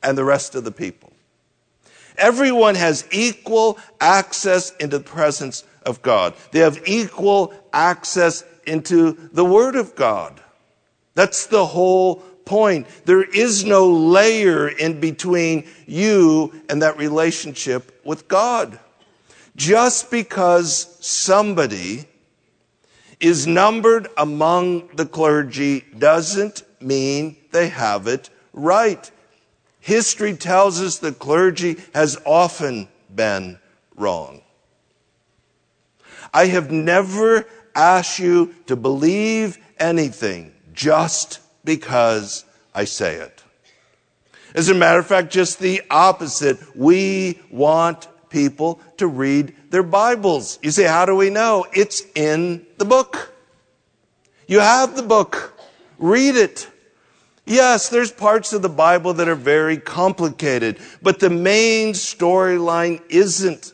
and 0.03 0.19
the 0.19 0.25
rest 0.25 0.55
of 0.55 0.65
the 0.65 0.73
people. 0.73 1.13
Everyone 2.19 2.75
has 2.75 3.07
equal 3.13 3.79
access 4.01 4.75
into 4.77 4.99
the 4.99 5.05
presence 5.05 5.65
of 5.87 6.03
God. 6.03 6.35
They 6.51 6.59
have 6.59 6.83
equal 6.87 7.55
access 7.73 8.45
into 8.67 9.29
the 9.33 9.45
Word 9.45 9.77
of 9.77 9.95
God. 9.95 10.41
That's 11.15 11.47
the 11.47 11.67
whole 11.67 12.23
point. 12.45 12.87
There 13.05 13.23
is 13.23 13.65
no 13.65 13.91
layer 13.91 14.69
in 14.69 15.01
between 15.01 15.67
you 15.87 16.53
and 16.69 16.83
that 16.83 16.99
relationship 16.99 18.01
with 18.05 18.29
God. 18.29 18.79
Just 19.57 20.11
because 20.11 20.97
somebody 21.01 22.07
is 23.21 23.47
numbered 23.47 24.09
among 24.17 24.89
the 24.97 25.07
clergy 25.07 25.85
doesn't 25.97 26.63
mean 26.81 27.37
they 27.53 27.69
have 27.69 28.07
it 28.07 28.31
right. 28.53 29.11
History 29.81 30.35
tells 30.37 30.81
us 30.81 30.99
the 30.99 31.13
clergy 31.13 31.77
has 31.95 32.17
often 32.25 32.89
been 33.15 33.59
wrong. 33.97 34.43
I 36.33 36.47
have 36.47 36.71
never 36.71 37.47
asked 37.75 38.19
you 38.19 38.55
to 38.67 38.77
believe 38.77 39.59
anything 39.79 40.53
just 40.73 41.41
because 41.65 42.45
I 42.75 42.85
say 42.85 43.17
it. 43.17 43.43
As 44.55 44.69
a 44.69 44.75
matter 44.75 44.99
of 44.99 45.07
fact, 45.07 45.33
just 45.33 45.59
the 45.59 45.83
opposite. 45.91 46.59
We 46.77 47.41
want 47.51 48.09
people 48.29 48.81
to 48.99 49.07
read 49.07 49.55
their 49.71 49.83
Bibles. 49.83 50.59
You 50.63 50.71
say, 50.71 50.85
how 50.85 51.07
do 51.07 51.15
we 51.15 51.31
know? 51.31 51.67
It's 51.73 52.03
in 52.15 52.67
the 52.79 52.85
book. 52.85 53.33
You 54.47 54.61
have 54.61 54.97
the 54.97 55.03
book. 55.03 55.59
Read 55.99 56.37
it. 56.37 56.69
Yes, 57.47 57.89
there's 57.89 58.13
parts 58.13 58.53
of 58.53 58.63
the 58.63 58.69
Bible 58.69 59.15
that 59.15 59.29
are 59.29 59.35
very 59.35 59.77
complicated, 59.77 60.79
but 61.01 61.19
the 61.19 61.31
main 61.31 61.93
storyline 61.93 63.03
isn't. 63.09 63.73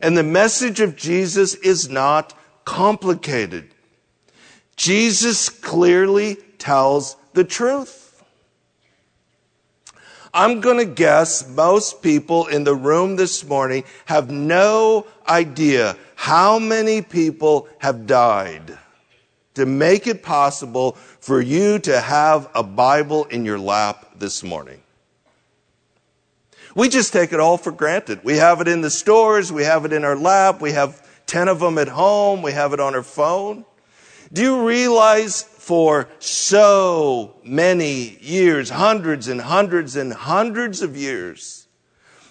And 0.00 0.16
the 0.16 0.22
message 0.22 0.80
of 0.80 0.96
Jesus 0.96 1.54
is 1.54 1.88
not 1.88 2.34
complicated. 2.64 3.72
Jesus 4.76 5.48
clearly 5.48 6.36
tells 6.58 7.16
the 7.36 7.44
truth. 7.44 8.24
I'm 10.32 10.60
going 10.60 10.78
to 10.78 10.92
guess 10.92 11.48
most 11.48 12.02
people 12.02 12.46
in 12.46 12.64
the 12.64 12.74
room 12.74 13.16
this 13.16 13.44
morning 13.44 13.84
have 14.06 14.30
no 14.30 15.06
idea 15.28 15.96
how 16.14 16.58
many 16.58 17.02
people 17.02 17.68
have 17.78 18.06
died 18.06 18.78
to 19.54 19.66
make 19.66 20.06
it 20.06 20.22
possible 20.22 20.92
for 21.20 21.40
you 21.40 21.78
to 21.80 22.00
have 22.00 22.50
a 22.54 22.62
Bible 22.62 23.24
in 23.26 23.44
your 23.44 23.58
lap 23.58 24.18
this 24.18 24.42
morning. 24.42 24.80
We 26.74 26.88
just 26.88 27.12
take 27.12 27.32
it 27.32 27.40
all 27.40 27.56
for 27.56 27.70
granted. 27.70 28.24
We 28.24 28.36
have 28.36 28.60
it 28.60 28.68
in 28.68 28.80
the 28.80 28.90
stores, 28.90 29.52
we 29.52 29.64
have 29.64 29.84
it 29.84 29.92
in 29.92 30.04
our 30.04 30.16
lap, 30.16 30.60
we 30.60 30.72
have 30.72 31.06
10 31.26 31.48
of 31.48 31.60
them 31.60 31.78
at 31.78 31.88
home, 31.88 32.42
we 32.42 32.52
have 32.52 32.72
it 32.72 32.80
on 32.80 32.94
our 32.94 33.02
phone. 33.02 33.64
Do 34.32 34.42
you 34.42 34.66
realize 34.66 35.44
for 35.66 36.08
so 36.20 37.34
many 37.42 38.16
years, 38.20 38.70
hundreds 38.70 39.26
and 39.26 39.40
hundreds 39.40 39.96
and 39.96 40.12
hundreds 40.12 40.80
of 40.80 40.96
years, 40.96 41.66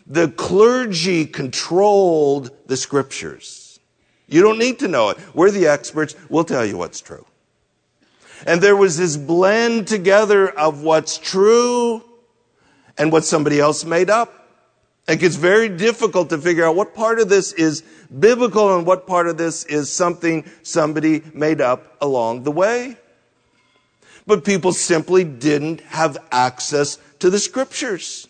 the 0.08 0.30
clergy 0.30 1.26
controlled 1.26 2.50
the 2.68 2.78
scriptures. 2.78 3.82
You 4.30 4.42
don't 4.42 4.58
need 4.58 4.80
to 4.80 4.88
know 4.88 5.10
it. 5.10 5.18
We're 5.34 5.52
the 5.52 5.68
experts. 5.68 6.16
We'll 6.30 6.46
tell 6.46 6.66
you 6.66 6.78
what's 6.78 7.02
true. 7.02 7.26
And 8.48 8.62
there 8.62 8.78
was 8.78 8.98
this 8.98 9.18
blend 9.18 9.90
together 9.90 10.48
of 10.50 10.84
what's 10.84 11.18
true 11.18 12.02
and 12.98 13.12
what 13.12 13.26
somebody 13.26 13.60
else 13.60 13.84
made 13.84 14.10
up. 14.10 14.48
It 15.10 15.18
gets 15.18 15.36
very 15.36 15.68
difficult 15.68 16.30
to 16.30 16.38
figure 16.38 16.64
out 16.64 16.78
what 16.78 16.96
part 16.96 17.20
of 17.20 17.28
this 17.28 17.52
is 17.52 17.84
biblical 18.18 18.78
and 18.78 18.88
what 18.88 19.06
part 19.06 19.28
of 19.28 19.38
this 19.38 19.66
is 19.66 19.92
something 19.92 20.50
somebody 20.64 21.22
made 21.34 21.60
up 21.60 21.98
along 22.00 22.44
the 22.44 22.52
way. 22.52 22.96
But 24.28 24.44
people 24.44 24.74
simply 24.74 25.24
didn't 25.24 25.82
have 25.82 26.18
access 26.32 26.98
to 27.20 27.30
the 27.30 27.40
scriptures. 27.40 28.28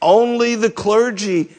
Only 0.00 0.54
the 0.54 0.70
clergy 0.70 1.50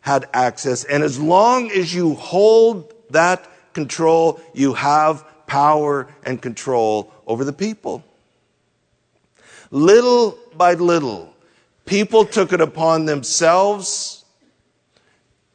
had 0.00 0.28
access. 0.32 0.84
And 0.84 1.02
as 1.02 1.20
long 1.20 1.70
as 1.70 1.94
you 1.94 2.14
hold 2.14 2.92
that 3.10 3.48
control, 3.72 4.40
you 4.54 4.74
have 4.74 5.24
power 5.46 6.08
and 6.24 6.40
control 6.40 7.12
over 7.26 7.44
the 7.44 7.52
people. 7.52 8.02
Little 9.70 10.38
by 10.54 10.74
little, 10.74 11.34
people 11.84 12.24
took 12.24 12.52
it 12.52 12.60
upon 12.60 13.06
themselves 13.06 14.24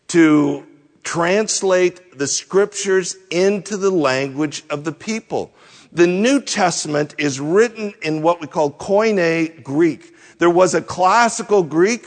to 0.08 0.66
translate 1.04 2.18
the 2.18 2.28
scriptures 2.28 3.16
into 3.30 3.78
the 3.78 3.92
language 3.92 4.64
of 4.70 4.84
the 4.84 4.92
people. 4.92 5.52
The 5.98 6.06
New 6.06 6.42
Testament 6.42 7.16
is 7.18 7.40
written 7.40 7.92
in 8.04 8.22
what 8.22 8.40
we 8.40 8.46
call 8.46 8.70
Koine 8.70 9.64
Greek. 9.64 10.14
There 10.38 10.48
was 10.48 10.76
a 10.76 10.82
classical 10.84 11.64
Greek 11.64 12.06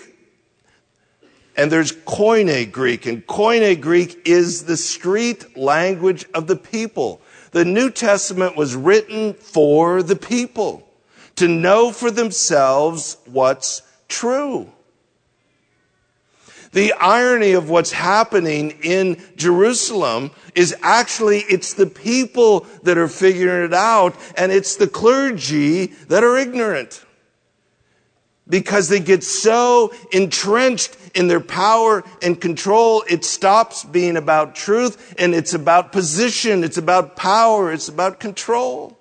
and 1.57 1.73
there's 1.73 1.91
Koine 1.91 2.71
Greek. 2.71 3.07
And 3.07 3.27
Koine 3.27 3.81
Greek 3.81 4.23
is 4.25 4.63
the 4.63 4.77
street 4.77 5.57
language 5.57 6.25
of 6.35 6.47
the 6.47 6.55
people. 6.55 7.21
The 7.51 7.65
New 7.65 7.91
Testament 7.91 8.55
was 8.55 8.77
written 8.77 9.35
for 9.35 10.05
the 10.05 10.15
people 10.15 10.89
to 11.35 11.49
know 11.49 11.91
for 11.91 12.13
themselves 12.13 13.17
what's 13.27 13.83
true. 14.07 14.71
The 16.73 16.93
irony 16.93 17.53
of 17.53 17.69
what's 17.69 17.91
happening 17.91 18.79
in 18.83 19.21
Jerusalem 19.37 20.31
is 20.55 20.75
actually 20.83 21.41
it's 21.41 21.75
the 21.75 21.87
people 21.87 22.67
that 22.85 22.97
are 22.97 23.09
figuring 23.09 23.65
it 23.65 23.75
out 23.75 24.15
and 24.37 24.53
it's 24.53 24.77
the 24.77 24.87
clergy 24.87 25.87
that 26.09 26.23
are 26.23 26.39
ignorant. 26.39 27.05
Because 28.49 28.89
they 28.89 29.01
get 29.01 29.23
so 29.25 29.93
entrenched 30.13 30.97
in 31.15 31.29
their 31.29 31.41
power 31.41 32.05
and 32.23 32.41
control, 32.41 33.05
it 33.09 33.25
stops 33.25 33.85
being 33.85 34.17
about 34.17 34.55
truth 34.55 35.15
and 35.19 35.35
it's 35.35 35.55
about 35.55 35.93
position, 35.93 36.63
it's 36.63 36.79
about 36.79 37.17
power, 37.17 37.73
it's 37.73 37.89
about 37.89 38.21
control. 38.21 38.97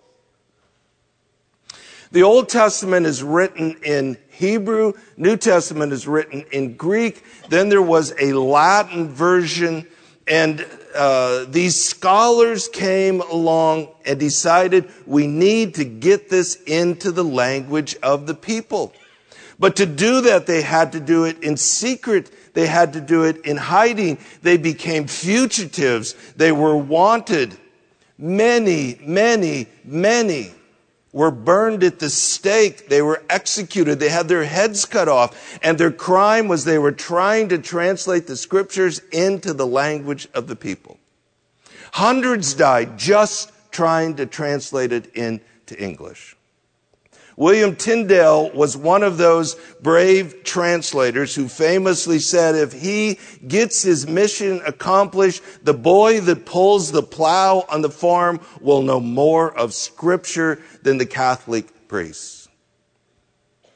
The 2.12 2.24
Old 2.24 2.50
Testament 2.50 3.06
is 3.06 3.22
written 3.22 3.78
in 3.84 4.18
Hebrew, 4.40 4.94
New 5.18 5.36
Testament 5.36 5.92
is 5.92 6.08
written 6.08 6.46
in 6.54 6.76
Greek, 6.76 7.26
then 7.50 7.68
there 7.68 7.82
was 7.82 8.14
a 8.18 8.32
Latin 8.32 9.10
version, 9.10 9.86
and 10.28 10.66
uh, 10.96 11.44
these 11.44 11.76
scholars 11.84 12.70
came 12.70 13.20
along 13.20 13.90
and 14.06 14.18
decided 14.18 14.90
we 15.06 15.28
need 15.28 15.76
to 15.76 15.84
get 15.84 16.30
this 16.30 16.56
into 16.64 17.12
the 17.12 17.24
language 17.24 17.98
of 18.02 18.28
the 18.28 18.34
people. 18.34 18.94
But 19.60 19.76
to 19.76 19.86
do 19.86 20.22
that, 20.22 20.48
they 20.48 20.62
had 20.62 20.94
to 20.94 21.02
do 21.02 21.26
it 21.26 21.44
in 21.44 21.58
secret. 21.58 22.32
They 22.54 22.66
had 22.66 22.94
to 22.94 23.02
do 23.02 23.26
it 23.26 23.46
in 23.46 23.58
hiding. 23.58 24.20
They 24.42 24.56
became 24.56 25.08
fugitives. 25.08 26.14
They 26.38 26.54
were 26.54 26.78
wanted. 26.78 27.58
Many, 28.18 29.00
many, 29.02 29.68
many 29.84 30.54
were 31.12 31.32
burned 31.32 31.84
at 31.84 32.00
the 32.00 32.10
stake. 32.10 32.90
They 32.90 33.02
were 33.02 33.24
executed. 33.30 34.00
They 34.00 34.10
had 34.10 34.28
their 34.28 34.44
heads 34.44 34.86
cut 34.86 35.08
off. 35.08 35.60
And 35.64 35.78
their 35.78 35.92
crime 35.92 36.48
was 36.48 36.66
they 36.66 36.78
were 36.78 36.92
trying 36.92 37.50
to 37.50 37.58
translate 37.58 38.28
the 38.28 38.38
scriptures 38.38 39.00
into 39.12 39.54
the 39.54 39.68
language 39.68 40.28
of 40.34 40.48
the 40.48 40.56
people. 40.56 41.00
Hundreds 41.94 42.54
died 42.54 42.98
just 42.98 43.52
trying 43.72 44.16
to 44.16 44.26
translate 44.26 44.92
it 44.92 45.14
into 45.16 45.78
English. 45.78 46.36
William 47.40 47.74
Tyndale 47.74 48.52
was 48.52 48.76
one 48.76 49.02
of 49.02 49.18
those 49.18 49.56
brave 49.82 50.44
translators 50.44 51.34
who 51.34 51.48
famously 51.48 52.20
said 52.20 52.54
if 52.54 52.74
he 52.74 53.18
gets 53.48 53.82
his 53.82 54.06
mission 54.06 54.62
accomplished, 54.66 55.42
the 55.64 55.74
boy 55.74 56.20
that 56.20 56.46
pulls 56.46 56.92
the 56.92 57.02
plow 57.02 57.66
on 57.70 57.82
the 57.82 57.90
farm 57.90 58.42
will 58.60 58.82
know 58.82 59.00
more 59.00 59.58
of 59.58 59.74
scripture 59.74 60.62
than 60.84 60.98
the 60.98 61.06
Catholic 61.06 61.88
priests. 61.88 62.50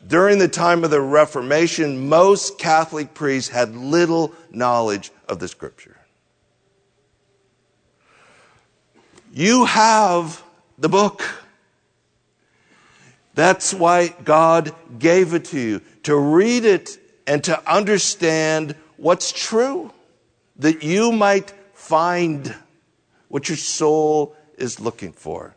During 0.05 0.39
the 0.39 0.49
time 0.49 0.83
of 0.83 0.91
the 0.91 0.99
Reformation, 0.99 2.09
most 2.09 2.59
Catholic 2.59 3.13
priests 3.13 3.49
had 3.49 3.77
little 3.77 4.33
knowledge 4.51 5.09
of 5.29 5.39
the 5.39 5.47
scripture. 5.47 5.95
You 9.31 9.63
have 9.63 10.43
the 10.77 10.89
book. 10.89 11.42
That's 13.33 13.73
why 13.73 14.09
God 14.23 14.73
gave 14.99 15.33
it 15.33 15.45
to 15.45 15.59
you, 15.59 15.81
to 16.03 16.15
read 16.15 16.65
it 16.65 16.97
and 17.25 17.43
to 17.45 17.71
understand 17.71 18.75
what's 18.97 19.31
true, 19.31 19.91
that 20.57 20.83
you 20.83 21.11
might 21.11 21.51
find 21.73 22.55
what 23.29 23.49
your 23.49 23.57
soul 23.57 24.35
is 24.57 24.79
looking 24.79 25.11
for. 25.11 25.55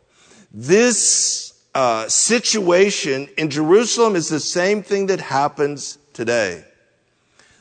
This 0.51 1.53
uh, 1.75 2.07
situation 2.07 3.29
in 3.37 3.49
Jerusalem 3.51 4.15
is 4.15 4.29
the 4.29 4.39
same 4.39 4.81
thing 4.81 5.07
that 5.07 5.21
happens 5.21 5.99
today. 6.13 6.65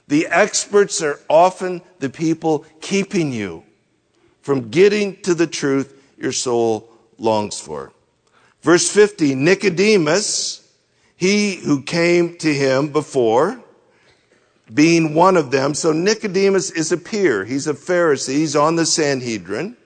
The 0.08 0.26
experts 0.28 1.02
are 1.02 1.20
often 1.28 1.82
the 1.98 2.08
people 2.08 2.64
keeping 2.80 3.32
you 3.32 3.64
from 4.40 4.70
getting 4.70 5.20
to 5.22 5.34
the 5.34 5.46
truth 5.46 5.92
your 6.16 6.32
soul 6.32 6.88
longs 7.18 7.60
for. 7.60 7.92
Verse 8.66 8.90
50 8.90 9.36
Nicodemus, 9.36 10.68
he 11.16 11.54
who 11.54 11.82
came 11.84 12.36
to 12.38 12.52
him 12.52 12.88
before, 12.88 13.62
being 14.74 15.14
one 15.14 15.36
of 15.36 15.52
them. 15.52 15.72
So 15.72 15.92
Nicodemus 15.92 16.72
is 16.72 16.90
a 16.90 16.96
peer. 16.96 17.44
He's 17.44 17.68
a 17.68 17.74
Pharisee. 17.74 18.38
He's 18.38 18.56
on 18.56 18.74
the 18.74 18.84
Sanhedrin. 18.84 19.76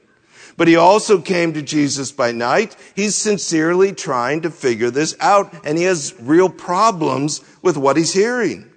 But 0.57 0.66
he 0.66 0.76
also 0.76 1.20
came 1.20 1.53
to 1.53 1.61
Jesus 1.61 2.11
by 2.11 2.33
night. 2.33 2.74
He's 2.97 3.14
sincerely 3.14 3.93
trying 3.93 4.41
to 4.41 4.51
figure 4.51 4.91
this 4.91 5.14
out, 5.20 5.55
and 5.62 5.76
he 5.76 5.85
has 5.85 6.14
real 6.18 6.49
problems 6.49 7.43
with 7.61 7.76
what 7.76 7.99
he's 7.99 8.14
hearing. 8.14 8.72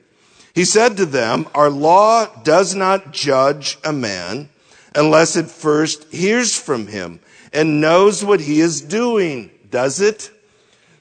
He 0.54 0.66
said 0.66 0.97
to 0.97 1.06
them, 1.06 1.47
Our 1.56 1.70
law 1.70 2.26
does 2.43 2.76
not 2.76 3.14
judge 3.14 3.78
a 3.86 3.93
man 3.93 4.49
unless 4.93 5.38
it 5.38 5.49
first 5.49 6.12
hears 6.12 6.60
from 6.60 6.88
him 6.88 7.22
and 7.54 7.80
knows 7.80 8.22
what 8.26 8.41
he 8.41 8.60
is 8.60 8.82
doing, 8.82 9.49
does 9.74 9.99
it? 9.99 10.30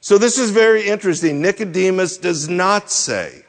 So 0.01 0.19
this 0.19 0.39
is 0.39 0.51
very 0.51 0.89
interesting. 0.89 1.43
Nicodemus 1.43 2.17
does 2.17 2.49
not 2.49 2.91
say, 2.91 3.45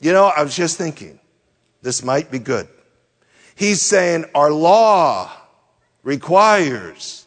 you 0.00 0.12
know, 0.12 0.26
I 0.34 0.42
was 0.42 0.56
just 0.56 0.78
thinking, 0.78 1.18
this 1.82 2.02
might 2.02 2.30
be 2.30 2.38
good. 2.38 2.68
He's 3.56 3.82
saying 3.82 4.24
our 4.34 4.52
law 4.52 5.30
requires 6.02 7.26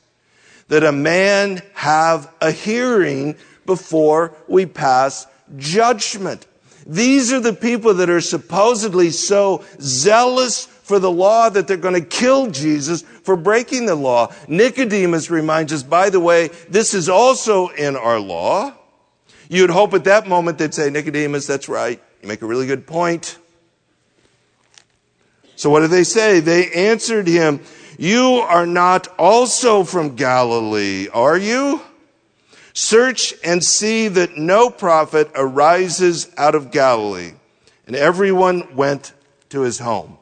that 0.69 0.83
a 0.83 0.91
man 0.91 1.61
have 1.73 2.33
a 2.41 2.51
hearing 2.51 3.35
before 3.65 4.33
we 4.47 4.65
pass 4.65 5.27
judgment. 5.57 6.47
These 6.87 7.33
are 7.33 7.41
the 7.41 7.53
people 7.53 7.95
that 7.95 8.09
are 8.09 8.21
supposedly 8.21 9.09
so 9.11 9.63
zealous 9.79 10.67
for 10.83 10.99
the 10.99 11.11
law 11.11 11.49
that 11.49 11.67
they're 11.67 11.77
going 11.77 11.99
to 11.99 12.07
kill 12.07 12.51
Jesus 12.51 13.01
for 13.01 13.35
breaking 13.35 13.85
the 13.85 13.95
law. 13.95 14.31
Nicodemus 14.47 15.29
reminds 15.29 15.73
us, 15.73 15.81
by 15.81 16.09
the 16.09 16.19
way, 16.19 16.49
this 16.69 16.93
is 16.93 17.09
also 17.09 17.69
in 17.69 17.95
our 17.95 18.19
law. 18.19 18.73
You'd 19.49 19.69
hope 19.69 19.93
at 19.93 20.03
that 20.03 20.27
moment 20.27 20.57
they'd 20.57 20.73
say, 20.73 20.89
Nicodemus, 20.89 21.47
that's 21.47 21.69
right. 21.69 22.01
You 22.21 22.27
make 22.27 22.41
a 22.41 22.45
really 22.45 22.67
good 22.67 22.85
point. 22.85 23.37
So 25.55 25.69
what 25.69 25.81
did 25.81 25.91
they 25.91 26.03
say? 26.03 26.39
They 26.39 26.71
answered 26.71 27.27
him, 27.27 27.61
You 27.97 28.43
are 28.47 28.65
not 28.65 29.07
also 29.17 29.83
from 29.83 30.15
Galilee, 30.15 31.07
are 31.13 31.37
you? 31.37 31.81
Search 32.73 33.33
and 33.43 33.63
see 33.63 34.07
that 34.07 34.35
no 34.35 34.69
prophet 34.69 35.29
arises 35.35 36.31
out 36.37 36.55
of 36.55 36.71
Galilee. 36.71 37.33
And 37.85 37.95
everyone 37.95 38.75
went 38.75 39.13
to 39.49 39.61
his 39.61 39.79
home. 39.79 40.17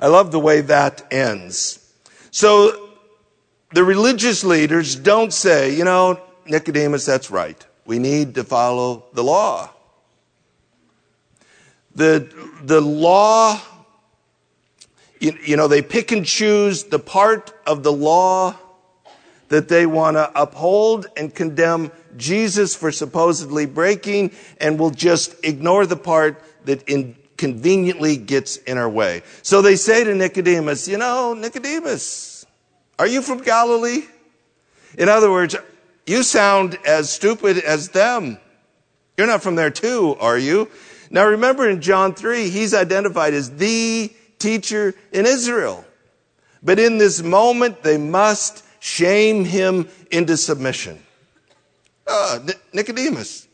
I 0.00 0.06
love 0.06 0.30
the 0.30 0.40
way 0.40 0.60
that 0.62 1.06
ends. 1.12 1.92
So 2.30 2.90
the 3.72 3.84
religious 3.84 4.44
leaders 4.44 4.96
don't 4.96 5.32
say, 5.32 5.74
you 5.74 5.84
know, 5.84 6.20
Nicodemus, 6.46 7.04
that's 7.04 7.30
right. 7.30 7.64
We 7.84 7.98
need 7.98 8.34
to 8.36 8.44
follow 8.44 9.04
the 9.12 9.24
law. 9.24 9.70
The, 11.94 12.32
the 12.62 12.80
law, 12.80 13.60
you, 15.20 15.36
you 15.44 15.56
know, 15.56 15.68
they 15.68 15.82
pick 15.82 16.12
and 16.12 16.24
choose 16.24 16.84
the 16.84 16.98
part 16.98 17.52
of 17.66 17.82
the 17.82 17.92
law 17.92 18.56
that 19.48 19.68
they 19.68 19.86
want 19.86 20.16
to 20.16 20.30
uphold 20.40 21.06
and 21.16 21.34
condemn 21.34 21.90
Jesus 22.16 22.74
for 22.74 22.92
supposedly 22.92 23.66
breaking 23.66 24.32
and 24.60 24.78
will 24.78 24.90
just 24.90 25.34
ignore 25.44 25.86
the 25.86 25.96
part 25.96 26.42
that 26.66 26.86
in, 26.88 27.16
conveniently 27.38 28.16
gets 28.16 28.56
in 28.58 28.76
our 28.76 28.88
way. 28.88 29.22
So 29.42 29.62
they 29.62 29.76
say 29.76 30.04
to 30.04 30.14
Nicodemus, 30.14 30.88
you 30.88 30.98
know, 30.98 31.32
Nicodemus, 31.32 32.44
are 32.98 33.06
you 33.06 33.22
from 33.22 33.42
Galilee? 33.42 34.02
In 34.98 35.08
other 35.08 35.30
words, 35.30 35.56
you 36.06 36.22
sound 36.22 36.78
as 36.84 37.10
stupid 37.10 37.58
as 37.58 37.90
them. 37.90 38.38
You're 39.16 39.26
not 39.26 39.42
from 39.42 39.54
there 39.54 39.70
too, 39.70 40.16
are 40.20 40.38
you? 40.38 40.68
Now 41.10 41.26
remember 41.26 41.68
in 41.68 41.80
John 41.80 42.14
3, 42.14 42.50
he's 42.50 42.74
identified 42.74 43.34
as 43.34 43.50
the 43.56 44.12
teacher 44.38 44.94
in 45.12 45.26
Israel. 45.26 45.84
But 46.62 46.78
in 46.78 46.98
this 46.98 47.22
moment, 47.22 47.82
they 47.82 47.98
must 47.98 48.64
shame 48.80 49.44
him 49.44 49.88
into 50.10 50.36
submission. 50.36 50.98
Uh, 52.06 52.40
Nicodemus, 52.72 53.46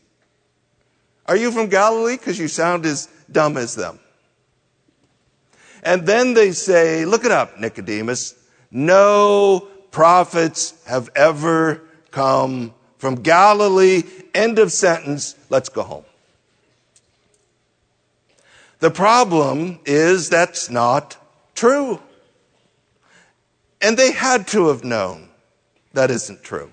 are 1.27 1.35
you 1.35 1.51
from 1.51 1.67
Galilee? 1.67 2.17
Because 2.17 2.39
you 2.39 2.47
sound 2.47 2.85
as 2.85 3.09
dumb 3.31 3.57
as 3.57 3.75
them. 3.75 3.99
And 5.83 6.07
then 6.07 6.33
they 6.33 6.51
say, 6.51 7.05
look 7.05 7.25
it 7.25 7.31
up, 7.31 7.59
Nicodemus. 7.59 8.35
No 8.71 9.67
prophets 9.91 10.73
have 10.87 11.09
ever 11.15 11.81
come 12.11 12.73
from 12.97 13.15
Galilee. 13.15 14.03
End 14.33 14.57
of 14.57 14.71
sentence. 14.71 15.35
Let's 15.49 15.69
go 15.69 15.83
home. 15.83 16.05
The 18.79 18.91
problem 18.91 19.79
is 19.85 20.29
that's 20.29 20.69
not 20.69 21.17
true. 21.53 22.01
And 23.81 23.97
they 23.97 24.11
had 24.11 24.47
to 24.49 24.67
have 24.69 24.83
known 24.83 25.29
that 25.93 26.11
isn't 26.11 26.43
true. 26.43 26.71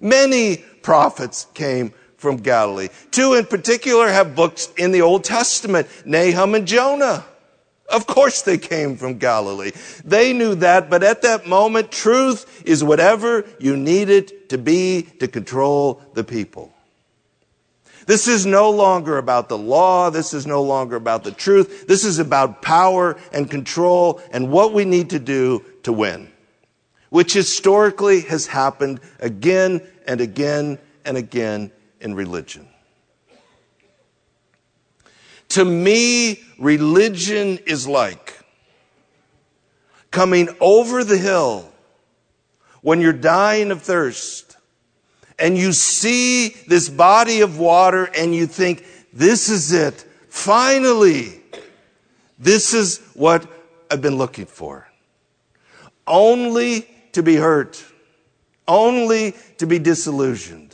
Many 0.00 0.58
prophets 0.82 1.46
came 1.54 1.92
from 2.18 2.36
Galilee. 2.36 2.88
Two 3.10 3.34
in 3.34 3.46
particular 3.46 4.08
have 4.08 4.34
books 4.36 4.68
in 4.76 4.92
the 4.92 5.00
Old 5.00 5.24
Testament, 5.24 5.88
Nahum 6.04 6.54
and 6.54 6.66
Jonah. 6.66 7.24
Of 7.88 8.06
course 8.06 8.42
they 8.42 8.58
came 8.58 8.96
from 8.96 9.16
Galilee. 9.16 9.70
They 10.04 10.34
knew 10.34 10.56
that, 10.56 10.90
but 10.90 11.02
at 11.02 11.22
that 11.22 11.46
moment, 11.46 11.90
truth 11.90 12.62
is 12.66 12.84
whatever 12.84 13.46
you 13.58 13.76
need 13.76 14.10
it 14.10 14.50
to 14.50 14.58
be 14.58 15.02
to 15.20 15.28
control 15.28 16.02
the 16.12 16.24
people. 16.24 16.74
This 18.04 18.26
is 18.26 18.44
no 18.44 18.70
longer 18.70 19.16
about 19.16 19.48
the 19.48 19.58
law. 19.58 20.10
This 20.10 20.34
is 20.34 20.46
no 20.46 20.62
longer 20.62 20.96
about 20.96 21.24
the 21.24 21.30
truth. 21.30 21.86
This 21.86 22.04
is 22.04 22.18
about 22.18 22.62
power 22.62 23.16
and 23.32 23.50
control 23.50 24.20
and 24.32 24.50
what 24.50 24.72
we 24.74 24.84
need 24.84 25.10
to 25.10 25.18
do 25.18 25.64
to 25.82 25.92
win, 25.92 26.30
which 27.10 27.32
historically 27.32 28.22
has 28.22 28.46
happened 28.46 29.00
again 29.20 29.86
and 30.06 30.20
again 30.20 30.78
and 31.04 31.16
again 31.16 31.70
in 32.00 32.14
religion. 32.14 32.68
To 35.50 35.64
me, 35.64 36.40
religion 36.58 37.58
is 37.66 37.88
like 37.88 38.38
coming 40.10 40.48
over 40.60 41.04
the 41.04 41.16
hill 41.16 41.70
when 42.82 43.00
you're 43.00 43.12
dying 43.12 43.70
of 43.70 43.82
thirst 43.82 44.56
and 45.38 45.56
you 45.56 45.72
see 45.72 46.48
this 46.66 46.88
body 46.88 47.40
of 47.40 47.58
water 47.58 48.04
and 48.04 48.34
you 48.34 48.46
think, 48.46 48.84
this 49.12 49.48
is 49.48 49.72
it. 49.72 50.04
Finally, 50.28 51.40
this 52.38 52.74
is 52.74 52.98
what 53.14 53.46
I've 53.90 54.02
been 54.02 54.16
looking 54.16 54.46
for. 54.46 54.88
Only 56.06 56.88
to 57.12 57.22
be 57.22 57.36
hurt 57.36 57.82
only 58.68 59.34
to 59.56 59.66
be 59.66 59.78
disillusioned, 59.78 60.67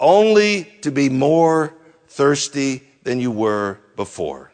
only 0.00 0.64
to 0.80 0.90
be 0.90 1.08
more 1.08 1.74
thirsty 2.08 2.82
than 3.04 3.20
you 3.20 3.30
were 3.30 3.78
before. 3.96 4.52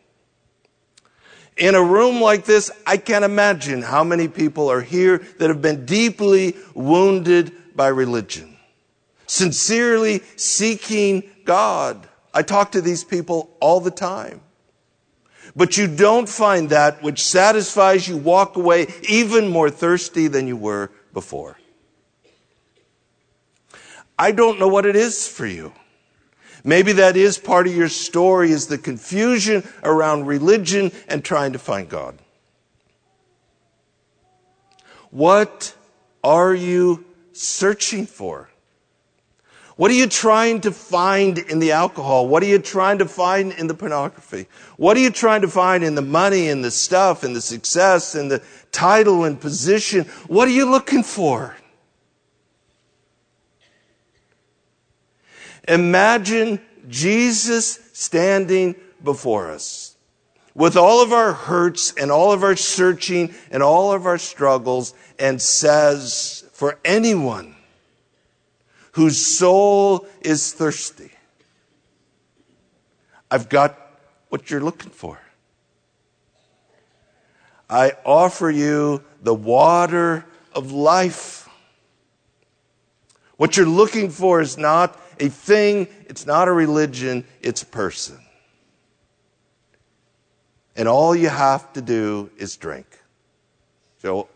In 1.57 1.75
a 1.75 1.83
room 1.83 2.21
like 2.21 2.45
this, 2.45 2.71
I 2.87 2.99
can't 2.99 3.25
imagine 3.25 3.81
how 3.81 4.05
many 4.05 4.29
people 4.29 4.71
are 4.71 4.83
here 4.83 5.19
that 5.39 5.49
have 5.49 5.63
been 5.63 5.87
deeply 5.87 6.55
wounded 6.75 7.53
by 7.75 7.89
religion, 7.89 8.59
sincerely 9.27 10.21
seeking 10.37 11.23
God. 11.45 12.07
I 12.35 12.43
talk 12.43 12.73
to 12.73 12.83
these 12.83 13.05
people 13.05 13.57
all 13.61 13.81
the 13.81 13.91
time. 13.91 14.43
But 15.55 15.79
you 15.79 15.87
don't 15.87 16.29
find 16.29 16.69
that 16.69 17.03
which 17.03 17.23
satisfies 17.23 18.07
you 18.07 18.19
walk 18.19 18.57
away 18.57 18.89
even 19.09 19.49
more 19.49 19.71
thirsty 19.71 20.29
than 20.29 20.47
you 20.47 20.57
were 20.57 20.91
before. 21.15 21.57
I 24.19 24.33
don't 24.33 24.59
know 24.59 24.69
what 24.69 24.87
it 24.87 24.97
is 24.97 25.29
for 25.29 25.47
you. 25.47 25.73
Maybe 26.65 26.93
that 26.93 27.17
is 27.17 27.39
part 27.39 27.67
of 27.67 27.77
your 27.77 27.89
story 27.89 28.51
is 28.51 28.67
the 28.67 28.79
confusion 28.79 29.63
around 29.85 30.27
religion 30.27 30.91
and 31.07 31.25
trying 31.25 31.53
to 31.53 31.59
find 31.59 31.89
God. 31.89 32.19
What 35.11 35.75
are 36.25 36.55
you 36.55 37.05
searching 37.33 38.07
for? 38.07 38.51
What 39.77 39.91
are 39.91 39.95
you 39.95 40.07
trying 40.07 40.63
to 40.63 40.73
find 40.73 41.39
in 41.39 41.59
the 41.59 41.73
alcohol? 41.73 42.27
What 42.27 42.43
are 42.43 42.47
you 42.47 42.59
trying 42.59 42.99
to 42.99 43.07
find 43.07 43.53
in 43.53 43.67
the 43.67 43.75
pornography? 43.75 44.47
What 44.79 44.97
are 44.97 45.01
you 45.01 45.11
trying 45.11 45.43
to 45.43 45.49
find 45.49 45.85
in 45.85 45.95
the 45.95 46.03
money 46.03 46.49
and 46.49 46.65
the 46.65 46.71
stuff 46.71 47.23
and 47.23 47.37
the 47.37 47.43
success 47.43 48.15
and 48.15 48.31
the 48.31 48.43
title 48.73 49.25
and 49.25 49.39
position? 49.39 50.05
What 50.29 50.49
are 50.49 50.53
you 50.53 50.65
looking 50.65 51.03
for? 51.03 51.55
Imagine 55.69 56.61
Jesus 56.89 57.81
standing 57.93 58.77
before 59.03 59.51
us 59.51 59.97
with 60.55 60.77
all 60.77 61.03
of 61.03 61.13
our 61.13 61.33
hurts 61.33 61.93
and 61.93 62.11
all 62.11 62.33
of 62.33 62.43
our 62.43 62.57
searching 62.57 63.35
and 63.51 63.63
all 63.63 63.93
of 63.93 64.07
our 64.07 64.19
struggles 64.19 64.95
and 65.19 65.41
says, 65.41 66.45
for 66.53 66.79
anyone 66.85 67.55
whose 68.93 69.21
soul 69.21 70.07
is 70.23 70.53
thirsty, 70.55 71.11
I've 73.31 73.49
got 73.49 73.77
what 74.29 74.51
you're 74.51 74.63
looking 74.63 74.91
for. 74.91 75.21
I 77.69 77.93
offer 78.05 78.49
you 78.49 79.03
the 79.21 79.35
water 79.35 80.25
of 80.55 80.71
life. 80.71 81.49
What 83.37 83.57
you're 83.57 83.67
looking 83.67 84.09
for 84.09 84.41
is 84.41 84.57
not 84.57 84.99
a 85.21 85.29
thing, 85.29 85.89
it's 86.07 86.27
not 86.27 86.49
a 86.49 86.53
religion, 86.53 87.25
it's 87.41 87.63
a 87.63 87.67
person. 87.67 88.19
And 90.77 90.89
all 90.89 91.17
you 91.17 91.29
have 91.29 91.73
to 91.73 91.81
do 91.81 92.31
is 92.37 92.57
drink. 92.57 92.87
So, 94.03 94.29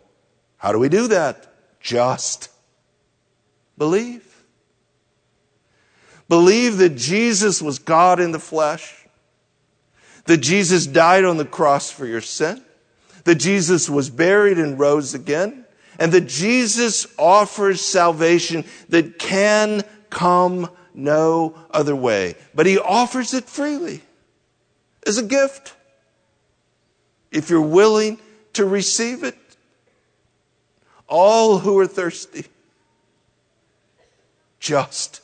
how 0.57 0.73
do 0.73 0.79
we 0.79 0.89
do 0.89 1.09
that? 1.09 1.53
Just 1.81 2.51
believe. 3.77 4.27
Believe 6.29 6.79
that 6.79 6.97
Jesus 6.97 7.61
was 7.61 7.79
God 7.79 8.21
in 8.21 8.33
the 8.33 8.39
flesh, 8.39 8.95
that 10.27 10.39
Jesus 10.39 10.87
died 10.87 11.25
on 11.25 11.37
the 11.39 11.45
cross 11.45 11.91
for 11.91 12.07
your 12.07 12.21
sin, 12.21 12.63
that 13.25 13.35
Jesus 13.35 13.91
was 13.91 14.11
buried 14.11 14.59
and 14.59 14.79
rose 14.79 15.13
again, 15.15 15.65
and 15.99 16.13
that 16.13 16.29
Jesus 16.29 17.07
offers 17.19 17.81
salvation 17.81 18.65
that 18.91 19.19
can 19.19 19.83
come 20.11 20.69
no 20.95 21.55
other 21.71 21.97
way. 21.97 22.35
But 22.55 22.67
he 22.67 22.79
offers 22.79 23.35
it 23.35 23.45
freely 23.45 24.03
as 25.07 25.19
a 25.19 25.23
gift. 25.23 25.75
If 27.31 27.49
you're 27.49 27.61
willing 27.61 28.19
to 28.55 28.65
receive 28.65 29.23
it, 29.23 29.37
all 31.09 31.59
who 31.59 31.79
are 31.79 31.87
thirsty, 31.87 32.47
just 34.59 35.23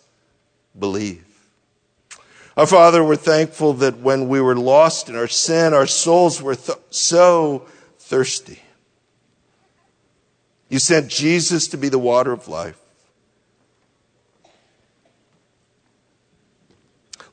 believe. 0.78 1.24
Our 2.56 2.66
Father, 2.66 3.04
we're 3.04 3.16
thankful 3.16 3.74
that 3.74 3.98
when 3.98 4.28
we 4.28 4.40
were 4.40 4.56
lost 4.56 5.08
in 5.08 5.16
our 5.16 5.28
sin, 5.28 5.74
our 5.74 5.86
souls 5.86 6.40
were 6.40 6.54
th- 6.54 6.78
so 6.90 7.66
thirsty. 7.98 8.60
You 10.68 10.78
sent 10.78 11.08
Jesus 11.08 11.68
to 11.68 11.76
be 11.76 11.88
the 11.88 11.98
water 11.98 12.32
of 12.32 12.48
life. 12.48 12.80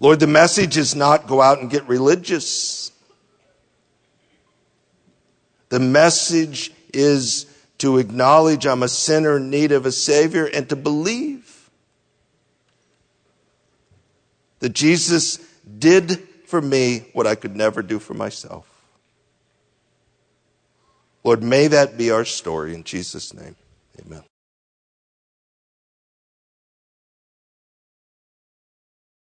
Lord, 0.04 0.20
the 0.20 0.28
message 0.28 0.76
is 0.76 0.96
not 0.96 1.28
go 1.28 1.42
out 1.42 1.62
and 1.62 1.70
get 1.70 1.88
religious. 1.88 2.92
The 5.70 5.80
message 5.80 6.74
is 6.94 7.46
to 7.78 8.00
acknowledge 8.00 8.66
I'm 8.66 8.84
a 8.84 8.90
sinner 8.90 9.38
in 9.38 9.50
need 9.50 9.72
of 9.72 9.86
a 9.86 9.94
Savior 9.94 10.44
and 10.44 10.68
to 10.68 10.76
believe 10.76 11.70
that 14.60 14.74
Jesus 14.74 15.38
did 15.80 16.20
for 16.48 16.62
me 16.62 17.06
what 17.14 17.26
I 17.26 17.36
could 17.36 17.56
never 17.56 17.82
do 17.82 17.98
for 17.98 18.14
myself. 18.14 18.68
Lord, 21.24 21.42
may 21.42 21.68
that 21.68 21.98
be 21.98 22.12
our 22.12 22.26
story 22.26 22.76
in 22.76 22.84
Jesus' 22.84 23.34
name. 23.34 23.56
Amen. 24.02 24.24